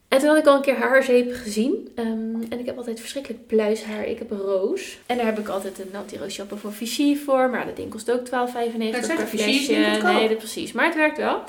[0.09, 1.89] En toen had ik al een keer haarzeep gezien.
[1.95, 4.05] Ehm, en ik heb altijd verschrikkelijk pluishaar.
[4.07, 4.99] Ik heb roos.
[5.07, 7.51] En daar heb ik altijd een anti-roos shampoo voor Vichy voor.
[7.51, 9.91] Maar dat ding kost ook 12,95 Dat per Vichy is flesje.
[9.91, 10.13] goedkoop.
[10.13, 10.73] Nee, dat precies.
[10.73, 11.43] Maar het werkt wel.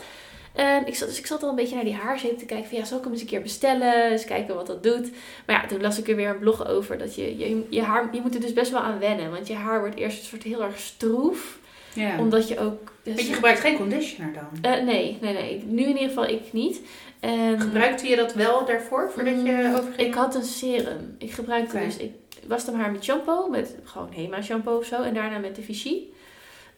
[0.54, 2.68] En ik zat, dus ik zat al een beetje naar die haarzeep te kijken.
[2.70, 4.12] Van ja, zal ik hem eens een keer bestellen?
[4.12, 5.10] Eens kijken wat dat doet.
[5.46, 6.98] Maar ja, toen las ik er weer een blog over.
[6.98, 9.32] Dat je, je, je haar, je moet er dus best wel aan wennen.
[9.32, 11.58] Want je haar wordt eerst een soort heel erg stroef.
[11.98, 12.20] Ja.
[12.20, 12.92] Omdat je ook...
[13.04, 14.72] dus- Want je gebruikt geen conditioner dan.
[14.72, 15.64] Eh, nee, nee, nee.
[15.66, 16.82] Nu in ieder geval ik niet.
[17.20, 20.08] En, Gebruikte je dat wel daarvoor, voordat je Mm, overging?
[20.08, 21.16] Ik had een serum.
[21.18, 21.86] Ik gebruikte Oké.
[21.86, 21.98] dus...
[21.98, 22.12] Ik
[22.48, 23.48] waste mijn haar met shampoo.
[23.50, 25.02] Met gewoon Hema shampoo of zo.
[25.02, 26.02] En daarna met de Vichy.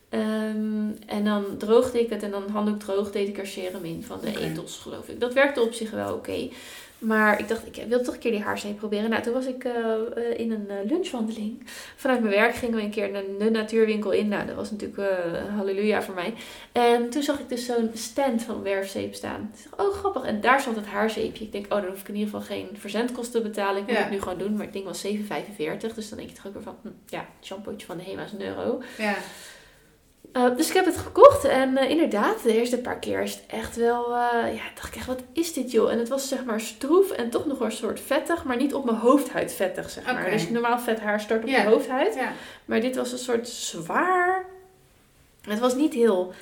[0.08, 2.22] Ehm, en dan droogde ik het.
[2.22, 4.02] En dan handdoek droog deed ik er serum in.
[4.06, 4.38] Van de Oké.
[4.38, 5.20] etels geloof ik.
[5.20, 6.48] Dat werkte op zich wel oké.
[7.00, 9.10] Maar ik dacht, ik wil toch een keer die haarzeep proberen.
[9.10, 9.72] Nou, toen was ik eh,
[10.16, 11.62] eh, in een eh, lunchwandeling.
[11.96, 14.28] Vanuit mijn werk gingen we een keer naar de natuurwinkel in.
[14.28, 16.34] Nou, dat was natuurlijk eh, halleluja voor mij.
[16.72, 19.50] En toen zag ik dus zo'n stand van werfzeep staan.
[19.54, 20.24] Ik dacht, oh, grappig.
[20.24, 21.44] En daar stond het haarzeepje.
[21.44, 23.80] Ik denk, oh, dan hoef ik in ieder geval geen verzendkosten te betalen.
[23.80, 24.02] Ik moet Ja.
[24.02, 24.52] het nu gewoon doen.
[24.52, 25.94] Maar het ding was 7,45.
[25.94, 28.32] Dus dan denk je toch ook weer van, hm, ja, shampootje van de Hema is
[28.32, 28.82] een euro.
[28.98, 29.14] Ja.
[30.32, 33.44] Uh, dus ik heb het gekocht en uh, inderdaad, de eerste paar keer is het
[33.46, 35.92] echt wel, uh, ja, dacht ik echt, wat is dit joh?
[35.92, 38.74] En het was zeg maar stroef en toch nog wel een soort vettig, maar niet
[38.74, 40.30] op mijn hoofdhuid vettig zeg maar.
[40.30, 42.32] Dus normaal vet haar stort op je hoofdhuid, ja.
[42.64, 44.44] maar dit was een soort zwaar.
[45.40, 46.32] Het was niet heel,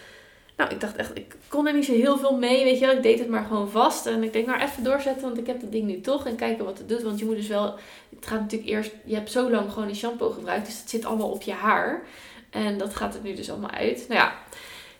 [0.56, 2.96] nou ik dacht echt, ik kon er niet zo heel veel mee, weet je wel.
[2.96, 5.60] Ik deed het maar gewoon vast en ik denk nou even doorzetten, want ik heb
[5.60, 7.02] dat ding nu toch en kijken wat het doet.
[7.02, 7.74] Want je moet dus wel,
[8.16, 11.04] het gaat natuurlijk eerst, je hebt zo lang gewoon die shampoo gebruikt, dus het zit
[11.04, 12.02] allemaal op je haar.
[12.50, 14.04] En dat gaat er nu dus allemaal uit.
[14.08, 14.32] Nou ja,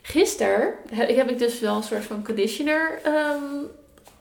[0.01, 3.43] gisteren heb, ik dus wel een soort van conditioner ehm,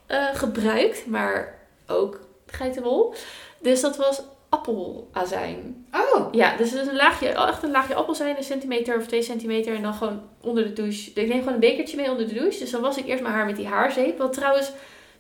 [0.06, 1.06] eh, gebruikt.
[1.06, 3.14] Maar ook geitenwol.
[3.58, 5.86] Dus dat was appelazijn.
[5.92, 9.22] Oh, Ja, dus het is een laagje, echt een laagje appelzijn, een centimeter of twee
[9.22, 9.74] centimeter.
[9.74, 11.10] En dan gewoon onder de douche.
[11.10, 12.58] Ik neem gewoon een bekertje mee onder de douche.
[12.58, 14.18] Dus dan was ik eerst mijn haar met die haarzeep.
[14.18, 14.70] Wat trouwens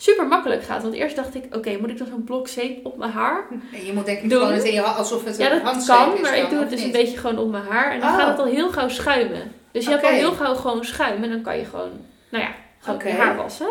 [0.00, 0.82] super makkelijk gaat.
[0.82, 3.46] Want eerst dacht ik, oké, moet ik dan zo'n blok zeep op mijn haar?
[3.72, 4.38] en je moet denk ik Doen.
[4.38, 6.70] gewoon het in je ha- alsof het Ja, dat kan, is maar ik doe het
[6.70, 7.92] dus een beetje gewoon op mijn haar.
[7.92, 8.16] En dan Oh.
[8.16, 9.52] gaat het al heel gauw schuimen.
[9.72, 10.12] Dus je hebt Oké.
[10.12, 11.22] al heel gauw gewoon schuim.
[11.22, 11.90] En dan kan je gewoon,
[12.28, 13.68] nou ja, gewoon je haar wassen.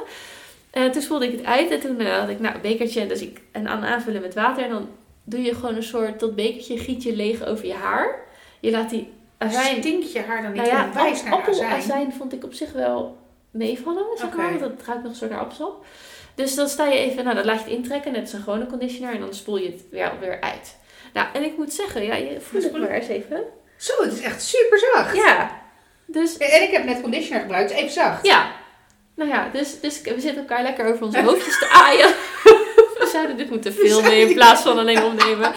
[0.71, 1.69] En toen spoelde ik het uit.
[1.69, 3.07] En toen eh, had ik, nou, een bekertje.
[3.07, 4.63] Dus ik, en aan aanvullen met water.
[4.63, 4.89] En dan
[5.23, 8.19] doe je gewoon een soort, dat bekertje giet je leeg over je haar.
[8.59, 9.77] Je laat die azijn...
[9.77, 13.17] Stinkt je haar dan niet Nou ja, onwijs naar appelazijn vond ik op zich wel
[13.51, 14.35] meevallen, zeg Oké.
[14.35, 14.59] maar.
[14.59, 15.85] Want dat ruikt nog soort naar appelsap.
[16.37, 18.11] Dus dan sta je even, nou dan laat je het intrekken.
[18.11, 19.13] Net als een gewone conditioner.
[19.13, 20.75] En dan spoel je het weer, weer uit.
[21.13, 23.43] Nou, en ik moet zeggen, ja, je voelt het maar eens even.
[23.77, 25.15] Zo, het is echt super zacht.
[25.15, 25.61] Ja,
[26.05, 28.25] dus En ik heb net conditioner gebruikt, even zacht.
[28.25, 28.51] ja.
[29.15, 32.07] Nou ja, dus, dus we zitten elkaar lekker over onze hoofdjes te aaien.
[32.99, 35.51] We zouden dit moeten filmen in plaats van alleen opnemen.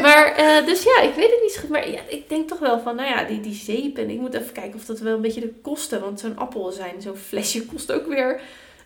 [0.00, 1.68] Maar, eh, dus ja, ik weet het niet zo goed.
[1.68, 3.98] Maar ja, ik denk toch wel van, nou ja, die, die zeep.
[3.98, 6.00] En ik moet even kijken of dat wel een beetje de kosten.
[6.00, 8.40] Want zo'n appel zijn, zo'n flesje kost ook weer.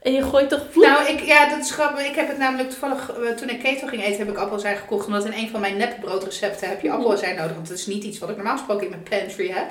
[0.07, 0.85] En je gooit toch vloek.
[0.87, 2.07] Nou, ik, ja, dat is grappig.
[2.07, 5.07] Ik heb het namelijk toevallig, eh, toen ik keto ging eten, heb ik appelzijn gekocht.
[5.07, 7.55] Omdat in een van mijn nepbroodrecepten heb je appelzijn nodig.
[7.55, 9.67] Want dat is niet iets wat ik normaal gesproken in mijn pantry heb.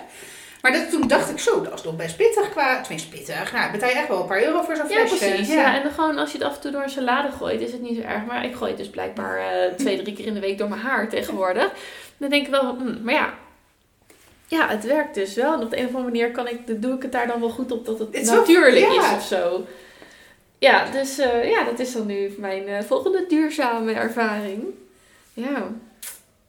[0.62, 2.82] Maar dat, toen dacht ik zo, dat was toch best pittig qua...
[2.82, 5.26] Tenminste pittig, nou betaal je echt wel een paar euro voor zo'n Ja, flesje.
[5.26, 5.54] precies.
[5.54, 5.76] Ja.
[5.76, 7.82] en dan gewoon als je het af en toe door een salade gooit, is het
[7.82, 8.26] niet zo erg.
[8.26, 10.82] Maar ik gooi het dus blijkbaar eh, twee, drie keer in de week door mijn
[10.82, 11.72] haar tegenwoordig.
[12.18, 13.34] Dan denk ik wel, hm, maar ja.
[14.48, 15.54] Ja, het werkt dus wel.
[15.54, 17.50] En op de een of andere manier kan ik, doe ik het daar dan wel
[17.50, 18.90] goed op dat het Het is wel- natuurlijk ja.
[19.12, 19.66] is of zo.
[20.60, 24.64] Ja, dus eh, ja, dat is dan nu mijn eh, volgende duurzame ervaring.
[25.34, 25.74] Ja.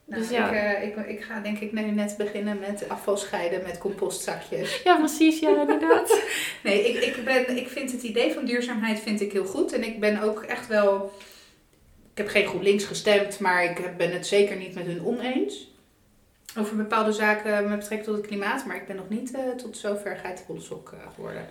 [0.04, 0.50] Nou, Dus ja.
[0.50, 4.82] ik, eh, ik, ik ga denk ik nu net beginnen met afval scheiden met compostzakjes.
[4.84, 5.38] ja, precies.
[5.38, 6.20] Ja, inderdaad.
[6.62, 9.72] Nee, ik, ik, ben, ik vind het idee van duurzaamheid vind ik heel goed.
[9.72, 11.12] En ik ben ook echt wel...
[12.12, 15.74] Ik heb geen GroenLinks gestemd, maar ik ben het zeker niet met hun oneens.
[16.58, 18.66] Over bepaalde zaken met betrekking tot het klimaat.
[18.66, 21.48] Maar ik ben nog niet tot zover geitenwolle sok geworden.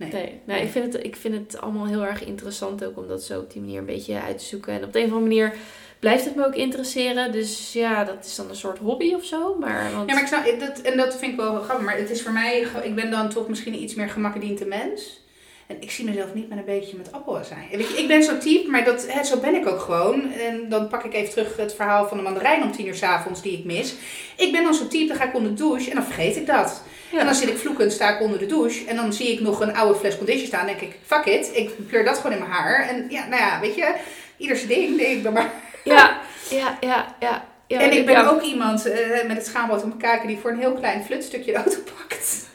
[0.00, 0.12] Nee.
[0.12, 3.22] Nee, nee ik, vind het, ik vind het allemaal heel erg interessant ook om dat
[3.22, 4.72] zo op die manier een beetje uit te zoeken.
[4.72, 5.54] En op de een of andere manier
[5.98, 7.32] blijft het me ook interesseren.
[7.32, 9.56] Dus ja, dat is dan een soort hobby of zo.
[9.58, 11.86] Maar, want, Ja, maar ik snap, dat, en dat vind ik wel grappig.
[11.86, 15.20] Maar het is voor mij, ik ben dan toch misschien iets meer gemakkediente mens.
[15.66, 17.68] En ik zie mezelf niet met een beetje met appelazijn.
[17.70, 20.32] En Weet je, ik ben zo'n type, maar dat, hè, zo ben ik ook gewoon.
[20.32, 23.02] En dan pak ik even terug het verhaal van de mandarijn om tien uur 's
[23.02, 23.94] avonds die ik mis.
[24.36, 26.46] Ik ben dan zo'n type, dan ga ik onder de douche en dan vergeet ik
[26.46, 26.82] dat.
[27.10, 27.18] Ja.
[27.18, 28.86] En dan zit ik vloekend, sta ik onder de douche.
[28.86, 30.66] En dan zie ik nog een oude fles condition staan.
[30.66, 32.88] denk ik, fuck it, ik pleur dat gewoon in mijn haar.
[32.88, 33.94] En ja, nou ja, weet je,
[34.36, 35.52] ieder zijn ding, denk ik dan maar.
[35.84, 37.44] ja, ja, ja, ja.
[37.66, 40.50] ja en ik ben ook iemand eh, met het schaamrood op mijn kaken die voor
[40.50, 42.48] een heel klein flutstukje de auto pakt.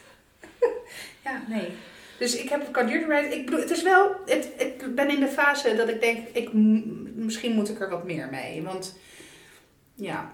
[1.24, 1.68] ja, nee.
[2.18, 3.32] Dus ik heb het duurzaamheid.
[3.32, 4.10] Ik bedoel, het is wel.
[4.26, 6.52] Het, ik ben in de fase dat ik denk, ik,
[7.14, 8.62] misschien moet ik er wat meer mee.
[8.62, 8.96] Want
[9.94, 10.32] ja.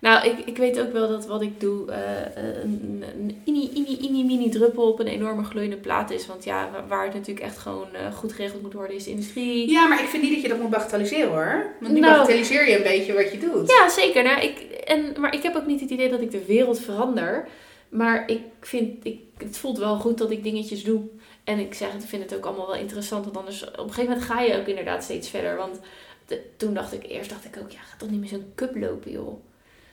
[0.00, 2.00] Nou, ik, ik weet ook wel dat wat ik doe eh,
[2.62, 6.26] een, een mini, mini, mini, mini druppel op een enorme gloeiende plaat is.
[6.26, 9.10] Want ja, wa- waar het natuurlijk echt gewoon eh, goed geregeld moet worden is de
[9.10, 9.70] industrie.
[9.70, 11.66] ja, maar ik vind niet dat je dat moet bagatelliseren hoor.
[11.80, 12.12] Want nu Nou.
[12.12, 13.68] bagatelliseer je een beetje wat je doet.
[13.70, 14.22] Ja, zeker.
[14.22, 17.48] Nou, ik, en, maar ik heb ook niet het idee dat ik de wereld verander.
[17.88, 21.00] Maar ik vind, ik, het voelt wel goed dat ik dingetjes doe.
[21.44, 23.24] En ik zeg, ik vind het ook allemaal wel interessant.
[23.24, 25.56] Want anders, op een gegeven moment ga je ook inderdaad steeds verder.
[25.56, 25.80] Want
[26.26, 28.76] de- toen dacht ik, eerst dacht ik ook, ja, ga toch niet met zo'n cup
[28.76, 29.34] lopen, joh.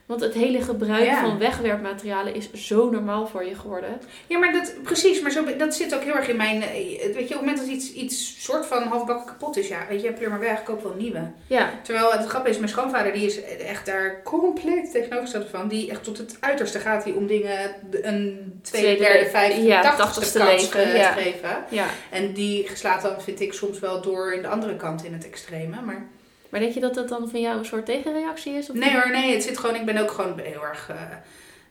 [0.06, 1.22] Want het hele gebruik Ja.
[1.22, 4.00] van wegwerpmaterialen is zo normaal voor je geworden.
[4.28, 6.62] Ja, maar dat, precies, maar zo, dat zit ook heel erg in mijn.
[6.62, 9.86] eh, Weet je, op het moment dat iets, iets soort van halfbakken kapot is, ja,
[9.90, 11.32] weet je, pleur maar weg, koop wel een nieuwe.
[11.48, 15.68] Ja, Terwijl het grappige is, mijn schoonvader die is echt daar compleet tegenovergesteld van.
[15.68, 20.38] Die echt tot het uiterste gaat hij om dingen een tweede, derde, vijfde, ja, tachtigste
[20.38, 21.14] kans leven, ge- ja.
[21.14, 21.64] te geven.
[21.70, 21.86] ja.
[22.12, 25.26] En die slaat dan, vind ik, soms wel door in de andere kant in het
[25.26, 25.82] extreme.
[25.82, 26.08] Maar
[26.54, 28.70] Maar denk je dat dat dan van jou een soort tegenreactie is?
[28.70, 31.02] Of nee hoor, nee, het zit gewoon, ik ben ook gewoon heel erg eh,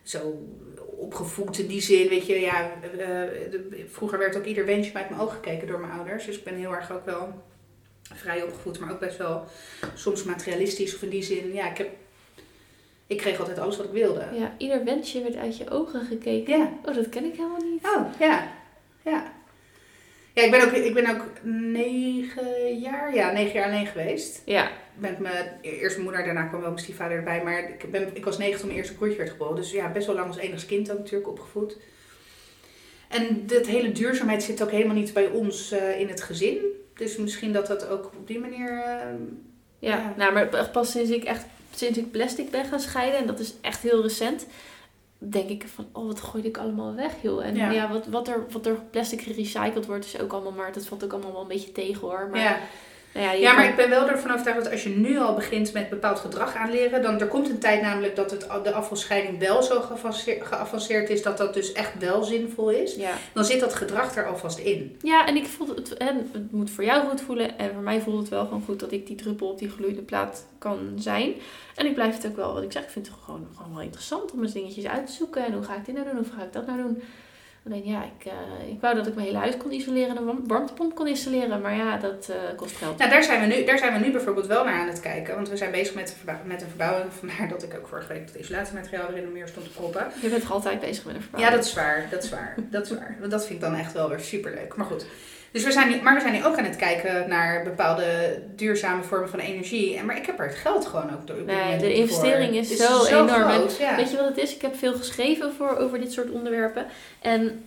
[0.02, 0.46] zo
[0.96, 2.08] opgevoed in die zin.
[2.08, 2.98] Weet je, ja, eh,
[3.50, 6.24] de- vroeger werd ook ieder wensje uit mijn ogen gekeken door mijn ouders.
[6.26, 7.42] Dus ik ben heel erg ook wel
[8.14, 9.44] vrij opgevoed, maar ook best wel
[9.94, 10.94] soms materialistisch.
[10.94, 11.88] Of in die zin, ja, ik heb...
[13.06, 14.24] Ik kreeg altijd alles wat ik wilde.
[14.32, 16.58] Ja, ieder wensje werd uit je ogen gekeken.
[16.58, 16.72] Ja.
[16.84, 17.84] Oh, dat ken ik helemaal niet.
[17.96, 18.52] Oh, ja.
[19.04, 19.32] Ja.
[20.34, 24.42] Ja, ik ben ook, ik ben ook negen jaar, ja, negen jaar alleen geweest.
[24.44, 27.42] Ja, Met mijn eerste moeder, daarna kwam wel mijn stiefvader erbij.
[27.44, 29.56] Maar ik, ben, ik was negen toen mijn eerste broertje werd geboren.
[29.56, 31.76] Dus ja, best wel lang als enigst kind ook natuurlijk opgevoed.
[33.08, 36.58] En dat hele duurzaamheid zit ook helemaal niet bij ons eh, in het gezin.
[36.94, 38.70] Dus misschien dat dat ook op die manier...
[38.70, 38.96] eh,
[39.78, 40.14] Ja, Ja.
[40.16, 43.54] nou, maar pas sinds ik echt sinds ik plastic ben gaan scheiden, en dat is
[43.60, 44.46] echt heel recent,
[45.30, 47.44] denk ik van, oh, wat gooide ik allemaal weg, joh.
[47.44, 47.70] En Ja.
[47.70, 51.04] ja, wat, wat, er, wat er plastic gerecycled wordt, is ook allemaal maar, dat valt
[51.04, 52.28] ook allemaal wel een beetje tegen, hoor.
[52.30, 52.58] Maar, ja.
[53.14, 55.88] Nou ja, maar ik ben wel ervan overtuigd dat als je nu al begint met
[55.88, 59.80] bepaald gedrag aanleren, dan er komt een tijd namelijk dat het, de afvalscheiding wel zo
[59.80, 62.94] geavanceerd, geavanceerd is dat dat dus echt wel zinvol is.
[62.94, 63.12] ja.
[63.32, 64.96] Dan zit dat gedrag er alvast in.
[65.02, 68.00] ja, en ik voel het, en het moet voor jou goed voelen, en voor mij
[68.00, 71.34] voelt het wel gewoon goed dat ik die druppel op die gloeiende plaat kan zijn.
[71.74, 73.82] En ik blijf het ook wel, wat ik zeg, ik vind het gewoon, gewoon wel
[73.82, 75.44] interessant om eens dingetjes uit te zoeken.
[75.46, 77.02] En hoe ga ik dit nou doen, hoe ga ik dat nou doen?
[77.66, 80.24] Alleen ja, ik, eh, ik wou dat ik mijn hele huis kon isoleren en een
[80.24, 81.60] warm- warmtepomp kon installeren.
[81.60, 82.98] Maar ja, dat eh, kost geld.
[82.98, 85.34] Nou, daar zijn, we nu, daar zijn we nu bijvoorbeeld wel naar aan het kijken.
[85.34, 87.12] Want we zijn bezig met, met een verbouwing.
[87.20, 90.06] Vandaar dat ik ook vorige week het isolatiemateriaal erin en meer stond te proppen.
[90.22, 91.56] Je bent toch altijd bezig met een Ja, verbouwing?
[91.60, 92.06] dat is waar.
[92.10, 92.54] Dat is waar.
[92.70, 93.16] Dat is waar.
[93.18, 94.76] Want dat vind ik dan echt wel weer superleuk.
[94.76, 95.06] Maar goed.
[95.52, 99.02] Dus we zijn nu, maar we zijn nu ook aan het kijken naar bepaalde duurzame
[99.02, 99.96] vormen van energie.
[99.96, 101.36] En, maar ik heb er het geld gewoon ook door.
[101.46, 103.28] Nee, de investering is zo enorm.
[103.28, 103.96] groot, ja.
[103.96, 104.54] Weet je wat het is?
[104.54, 106.86] Ik heb veel geschreven voor, over dit soort onderwerpen.
[107.20, 107.64] En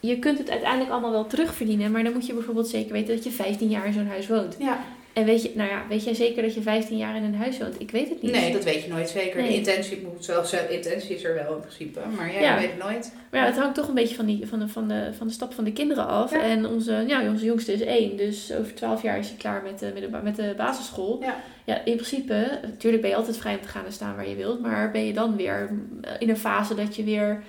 [0.00, 1.90] je kunt het uiteindelijk allemaal wel terugverdienen.
[1.90, 4.56] Maar dan moet je bijvoorbeeld zeker weten dat je 15 jaar in zo'n huis woont.
[4.58, 4.84] ja.
[5.14, 7.58] En weet je, nou ja, weet jij zeker dat je 15 jaar in een huis
[7.58, 7.80] woont?
[7.80, 8.32] Ik weet het niet.
[8.32, 9.42] Nee, dat weet je nooit zeker.
[9.42, 12.00] De intentie moet zelfs de intentie is er wel in principe.
[12.16, 12.54] Maar ja, Ja.
[12.54, 13.12] je weet het nooit.
[13.30, 15.32] Maar ja, het hangt toch een beetje van, die, van, de, van, de, van de
[15.32, 16.30] stap van de kinderen af.
[16.32, 16.42] Ja.
[16.42, 18.16] En onze, ja, onze jongste is één.
[18.16, 21.18] Dus over 12 jaar is hij klaar met de, met de, met de basisschool.
[21.22, 21.36] Ja.
[21.64, 24.36] Ja, in principe, natuurlijk ben je altijd vrij om te gaan en staan waar je
[24.36, 24.60] wilt.
[24.60, 25.70] Maar ben je dan weer
[26.18, 27.42] in een fase dat je weer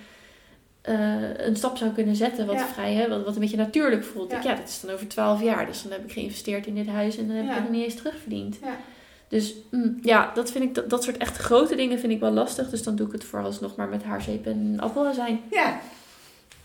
[0.86, 2.68] eh, een stap zou kunnen zetten wat Ja.
[2.68, 4.32] vrij, hè, wat, wat een beetje natuurlijk voelt.
[4.32, 4.38] Ja.
[4.44, 4.50] Ja.
[4.50, 5.66] ja, dat is dan over twaalf jaar.
[5.66, 7.84] Dus dan heb ik geïnvesteerd in dit huis en dan heb ik het nog niet
[7.84, 8.58] eens terugverdiend.
[8.62, 8.78] Ja.
[9.28, 12.32] Dus mm, ja, dat vind ik, dat, dat soort echt grote dingen vind ik wel
[12.32, 12.70] lastig.
[12.70, 15.40] Dus dan doe ik het vooralsnog maar met haarzeep en appelazijn.
[15.52, 15.80] Ja,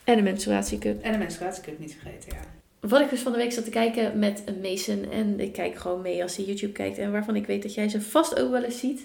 [0.04, 1.02] En een menstruatiecup.
[1.02, 2.40] en de menstruatiecup niet vergeten, ja.
[2.88, 5.04] Wat ik dus van de week zat te kijken met een Mason.
[5.10, 6.98] En ik kijk gewoon mee als hij YouTube kijkt.
[6.98, 9.00] En waarvan ik weet dat jij ze vast ook wel eens ziet.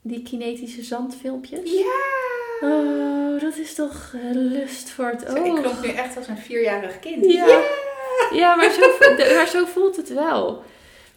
[0.00, 1.70] Die kinetische zandfilmpjes.
[1.72, 2.21] Ja!
[2.62, 5.60] Oh, dat is toch eh, lust voor het Zo, ik oog.
[5.60, 7.24] klonk nu echt als een vierjarig kind.
[7.32, 7.60] Ja.
[8.32, 8.80] Ja, maar zo,
[9.36, 10.62] maar zo voelt het wel.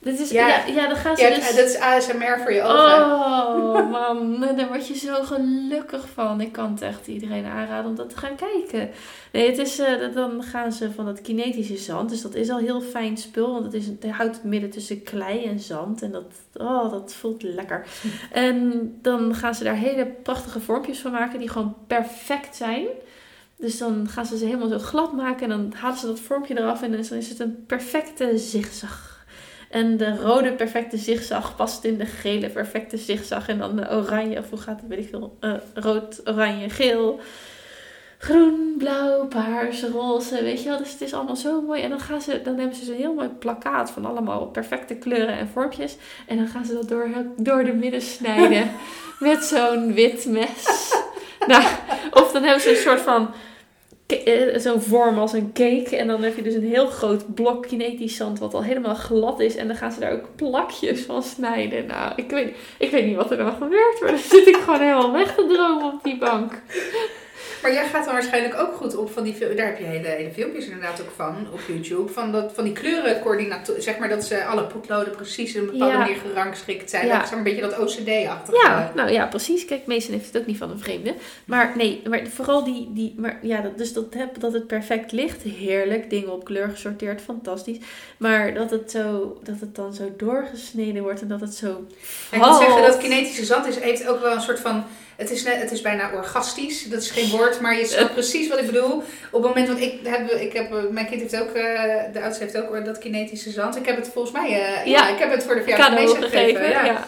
[0.05, 0.47] Dit is, Ja.
[0.47, 0.65] ja.
[0.65, 1.55] Ja, dan gaan ze Ja, dus...
[1.55, 3.05] dat is ASMR voor je ogen.
[3.05, 6.41] Oh man, daar word je zo gelukkig van.
[6.41, 8.89] Ik kan het echt iedereen aanraden om dat te gaan kijken.
[9.31, 12.09] Nee, het is, dat- dan gaan ze van dat kinetische zand.
[12.09, 13.51] Dus dat is al heel fijn spul.
[13.51, 16.01] Want het, is, het houdt het midden tussen klei en zand.
[16.01, 17.85] En dat, oh, dat voelt lekker.
[18.31, 22.85] En dan gaan ze daar hele prachtige vormpjes van maken die gewoon perfect zijn.
[23.57, 25.43] Dus dan gaan ze ze helemaal zo glad maken.
[25.43, 26.81] En dan halen ze dat vormpje eraf.
[26.81, 29.13] En dan is dan is het een perfecte zigzag.
[29.75, 33.47] En de rode perfecte zigzag past in de gele perfecte zigzag.
[33.47, 35.37] En dan de oranje, of hoe gaat het, weet ik veel.
[35.39, 37.19] eh, rood, oranje, geel.
[38.17, 40.77] Groen, blauw, paars, roze, weet je wel.
[40.77, 41.81] Dus het is allemaal zo mooi.
[41.81, 45.37] En dan, gaan ze, dan hebben ze zo'n heel mooi plakkaat van allemaal perfecte kleuren
[45.37, 45.97] en vormpjes.
[46.27, 47.07] En dan gaan ze dat door,
[47.37, 48.71] door de midden snijden.
[49.19, 50.93] met zo'n wit mes.
[51.47, 51.63] nou,
[52.11, 53.33] of dan hebben ze een soort van
[54.55, 55.97] zo'n vorm als een cake.
[55.97, 59.39] En dan heb je dus een heel groot blok kinetisch zand wat al helemaal glad
[59.39, 59.55] is.
[59.55, 61.85] En dan gaan ze daar ook plakjes van snijden.
[61.85, 64.01] Nou, ik weet, ik weet niet wat er dan gebeurt.
[64.01, 66.61] Maar dan zit ik gewoon helemaal weg te dromen op die bank.
[67.61, 70.07] Maar jij gaat dan waarschijnlijk ook goed op van die fil- Daar heb je hele,
[70.07, 72.11] hele filmpjes inderdaad ook van op YouTube.
[72.11, 73.81] Van, dat, van die kleurencoördinatoren.
[73.83, 75.99] Zeg maar dat ze alle potloden precies in een bepaalde Ja.
[75.99, 77.07] manier gerangschikt zijn.
[77.07, 77.17] Ja.
[77.17, 78.57] Dat is een beetje dat OCD-achtige.
[78.63, 79.65] Ja, nou ja, precies.
[79.65, 81.13] Kijk, Mason heeft het ook niet van een vreemde.
[81.45, 85.11] Maar nee, maar vooral die, die maar ja, dat, dus dat, heb, dat het perfect
[85.11, 86.09] ligt, heerlijk.
[86.09, 87.77] Dingen op kleur gesorteerd, fantastisch.
[88.17, 91.85] Maar dat het, zo, dat het dan zo doorgesneden wordt en dat het zo
[92.31, 94.83] Ik moet zeggen dat kinetische zand is, heeft ook wel een soort van.
[95.15, 96.83] Het is, net, het is bijna orgastisch.
[96.89, 98.93] Dat is geen woord, maar je snapt precies wat ik bedoel.
[98.95, 101.63] Op het moment, want ik heb, ik heb, mijn kind heeft ook, eh,
[102.13, 103.75] de oudste heeft ook dat kinetische zand.
[103.75, 105.07] Ik heb het volgens mij, eh, ja.
[105.07, 105.09] Ja.
[105.09, 106.29] ik heb het voor de verjaardag meegegeven.
[106.29, 106.69] gegeven.
[106.69, 106.85] Ja.
[106.85, 107.05] Ja.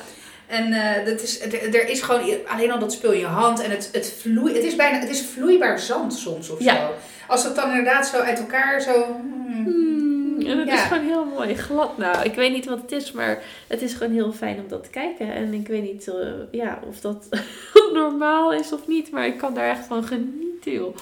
[0.47, 3.61] En eh, dat is, er er is gewoon alleen al dat spul in je hand
[3.61, 6.75] en het, het, vloei, het is bijna, het is vloeibaar zand soms of Ja.
[6.75, 6.93] zo.
[7.27, 9.03] Als het dan inderdaad zo uit elkaar zo.
[9.03, 9.63] hmm.
[9.63, 10.73] Hmm, en het Ja.
[10.73, 11.97] is gewoon heel mooi glad.
[11.97, 14.83] Nou, ik weet niet wat het is, maar het is gewoon heel fijn om dat
[14.83, 15.31] te kijken.
[15.33, 17.27] En ik weet niet eh, ja, of dat
[17.93, 20.95] normaal is of niet, maar ik kan daar echt van genieten, joh.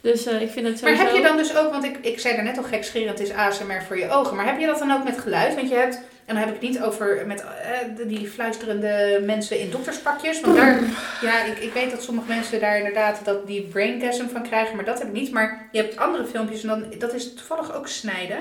[0.00, 1.04] Dus eh, ik vind het Maar sowieso...
[1.04, 3.82] heb je dan dus ook, want ik, ik zei daarnet al gekscherend, het is ASMR
[3.86, 4.36] voor je ogen.
[4.36, 5.54] Maar heb je dat dan ook met geluid?
[5.54, 9.58] Want je hebt, en dan heb ik het niet over met eh, die fluisterende mensen
[9.60, 10.40] in dokterspakjes.
[10.40, 10.80] Want daar,
[11.20, 14.84] ja, ik, ik weet dat sommige mensen daar inderdaad dat die braingasm van krijgen, maar
[14.84, 15.32] dat heb ik niet.
[15.32, 18.38] Maar je hebt andere filmpjes en dan, dat is toevallig ook snijden.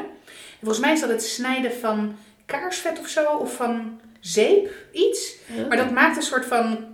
[0.62, 5.36] En volgens mij is dat het snijden van kaarsvet of zo, of van zeep, iets.
[5.46, 5.66] Ja.
[5.68, 6.86] Maar dat maakt een soort van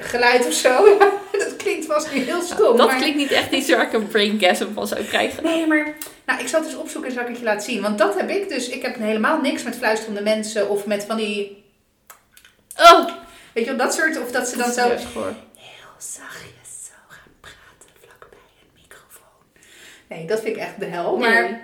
[0.00, 0.98] geluid of zo.
[1.32, 2.76] dat klinkt vast niet heel stom.
[2.76, 2.96] dat maar...
[2.96, 5.42] klinkt niet echt iets waar ik een braingasm van zou krijgen.
[5.42, 5.94] Nee, maar
[6.26, 7.82] nou, ik zal het eens opzoeken en zal ik het je laten zien.
[7.82, 8.68] Want dat heb ik dus.
[8.68, 11.64] Ik heb helemaal niks met fluisterende mensen of met van die.
[12.76, 13.08] Oh,
[13.52, 14.20] Weet je wel, dat soort.
[14.20, 14.98] Of dat ze dan zo heel
[15.98, 19.64] zachtjes zo gaan praten vlakbij een microfoon.
[20.08, 21.16] Nee, dat vind ik echt de hel.
[21.16, 21.62] Maar,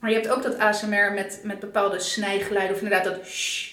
[0.00, 2.76] maar je hebt ook dat ASMR met, met bepaalde snijgeluiden.
[2.76, 3.70] Of inderdaad dat shh,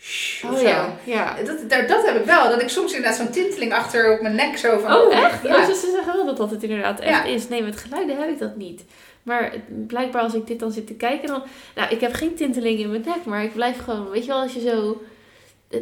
[0.00, 1.36] shh of Oh ja, ja.
[1.44, 2.48] Dat, daar, dat heb ik wel.
[2.48, 4.94] Dat ik soms inderdaad zo'n tinteling achter op mijn nek zo van.
[4.94, 5.42] Oh, echt?
[5.42, 5.56] Ja.
[5.56, 7.24] Oh, ze zeggen wel dat dat het inderdaad echt Ja.
[7.24, 7.48] is.
[7.48, 8.84] Nee, met geluiden heb ik dat niet.
[9.22, 9.52] Maar
[9.86, 11.42] blijkbaar als ik dit dan zit te kijken, dan...
[11.74, 14.10] Nou, ik heb geen tinteling in mijn nek, maar ik blijf gewoon...
[14.10, 15.02] Weet je wel, als je zo...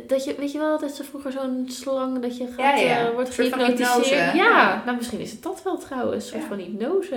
[0.06, 3.06] Dat je, weet je wel, dat ze vroeger zo'n slang dat je gaat, Ja, ja.
[3.06, 4.34] eh, wordt gehypnotiseerd.
[4.34, 6.24] Ja, nou misschien is het dat wel trouwens.
[6.24, 7.16] Een soort van hypnose.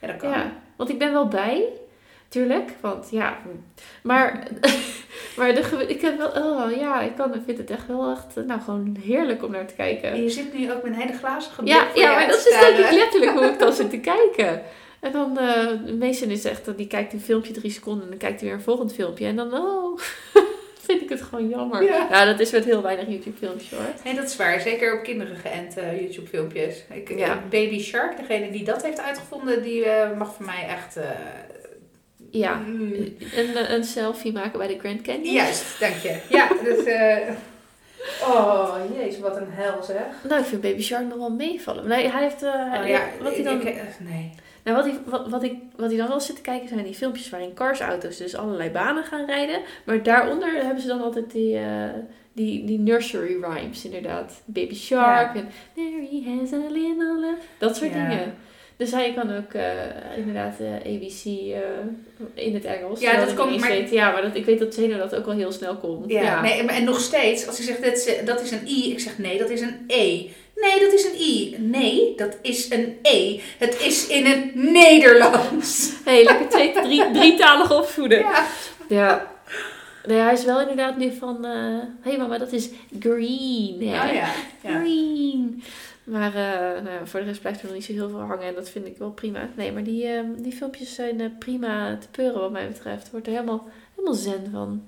[0.00, 0.32] Ja, dat kan.
[0.76, 1.62] Want ik ben wel bij.
[2.34, 3.38] Tuurlijk, want ja.
[4.02, 4.46] Maar,
[5.36, 6.28] maar de, ik heb wel...
[6.28, 8.46] Oh ja, ik kan, vind het echt wel echt...
[8.46, 10.10] Nou, gewoon heerlijk om naar te kijken.
[10.10, 12.58] En je zit nu ook met een hele glazige blik Ja, ja maar dat is
[12.60, 14.62] denk ik letterlijk hoe ik dan zit te kijken.
[15.00, 18.18] En dan, eh Mason is echt, dat die kijkt een filmpje drie seconden en dan
[18.18, 19.26] kijkt hij weer een volgend filmpje.
[19.26, 19.98] En dan, oh,
[20.86, 21.82] vind ik het gewoon jammer.
[21.82, 22.06] Ja.
[22.10, 23.86] Ja, dat is met heel weinig YouTube filmpjes hoor.
[24.04, 24.60] Nee, dat is waar.
[24.60, 26.84] Zeker op kinderen geënt eh, YouTube filmpjes.
[26.92, 27.26] Ik, Ja.
[27.26, 29.84] eh, Baby Shark, degene die dat heeft uitgevonden, die
[30.18, 30.98] mag voor mij echt...
[32.34, 32.92] eh, Ja, mm,
[33.36, 35.32] een, een selfie maken bij de Grand Canyon.
[35.34, 36.20] juist, dank je.
[36.28, 36.84] Ja, dus...
[36.84, 37.28] eh,
[38.22, 40.02] oh, jezus, wat een hel zeg.
[40.28, 41.86] Nou, ik vind Baby Shark nog wel meevallen.
[41.88, 43.60] Nee, hij heeft, eh, Oh, ja, wat hij dan...
[43.60, 44.30] ik- eh, nee.
[44.64, 46.94] Nou, wat, hij, wat, wat, ik, wat hij dan wel zit te kijken zijn die
[46.94, 49.60] filmpjes waarin carsauto's dus allerlei banen gaan rijden.
[49.84, 51.88] Maar daaronder hebben ze dan altijd die, eh,
[52.32, 54.42] die, die nursery rhymes inderdaad.
[54.44, 57.36] Baby Shark en Mary has a little love.
[57.58, 58.08] Dat soort Ja.
[58.08, 58.34] dingen.
[58.76, 59.62] Dus hij kan ook eh,
[60.16, 63.00] inderdaad eh, ABC eh, in het Engels.
[63.00, 63.90] Ja, dat komt, maar- weet.
[63.90, 66.04] Ja, maar dat, ik weet dat Zeno dat ook wel heel snel kon.
[66.06, 68.90] Ja, Nee, maar- en nog steeds, als hij zegt dat is, dat is een I,
[68.90, 70.26] ik zeg nee, dat is een E.
[70.56, 71.56] Nee, dat is een I.
[71.58, 73.40] Nee, dat is een E.
[73.58, 75.92] Het is in het Nederlands.
[76.04, 78.18] hey, lekker twee, drie, drietalig opvoeden.
[78.18, 78.46] Ja.
[78.88, 79.32] Ja.
[80.06, 81.44] Nee, hij is wel inderdaad nu van...
[81.44, 82.68] Hé hey mama, dat is
[83.00, 83.76] green.
[83.88, 84.08] hè?
[84.08, 84.28] Oh ja.
[84.62, 84.78] ja.
[84.80, 85.62] Green.
[86.04, 88.46] Maar eh, nou voor de rest blijft er nog niet zo heel veel hangen.
[88.46, 89.48] En dat vind ik wel prima.
[89.54, 93.10] Nee, maar die, ehm, die filmpjes zijn eh, prima te peuren wat mij betreft.
[93.10, 94.82] Wordt er helemaal, helemaal zen van.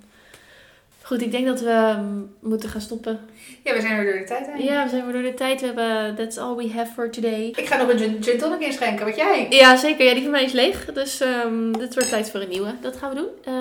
[1.03, 3.21] Goed, ik denk dat we ehm, moeten gaan stoppen.
[3.65, 4.65] Ja, we zijn er door de tijd heen.
[4.65, 5.61] Ja, we zijn weer door de tijd.
[5.61, 7.53] We hebben That's all we have for today.
[7.57, 9.47] Ik ga nog een gin, gin tonic inschenken, wat jij?
[9.51, 10.05] Ja, zeker.
[10.05, 10.85] Ja, die van mij is leeg.
[10.93, 12.75] Dus ehm dit wordt tijd voor een nieuwe.
[12.81, 13.55] Dat gaan we doen.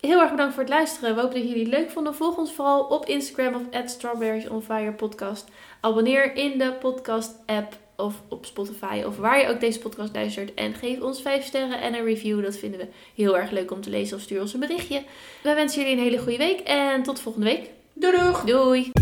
[0.00, 1.14] Heel erg bedankt voor het luisteren.
[1.14, 2.14] We hopen dat jullie het leuk vonden.
[2.14, 5.48] Volg ons vooral op Instagram of at Strawberries on Fire podcast.
[5.86, 10.54] Abonneer in de podcast app of op Spotify of waar je ook deze podcast luistert.
[10.54, 12.42] En geef ons 5 sterren en een review.
[12.42, 15.02] Dat vinden we heel erg leuk om te lezen of stuur ons een berichtje.
[15.42, 17.70] Wij wensen jullie een hele goede week en tot volgende week.
[17.94, 18.44] Doei doeg!
[18.44, 18.92] Doei!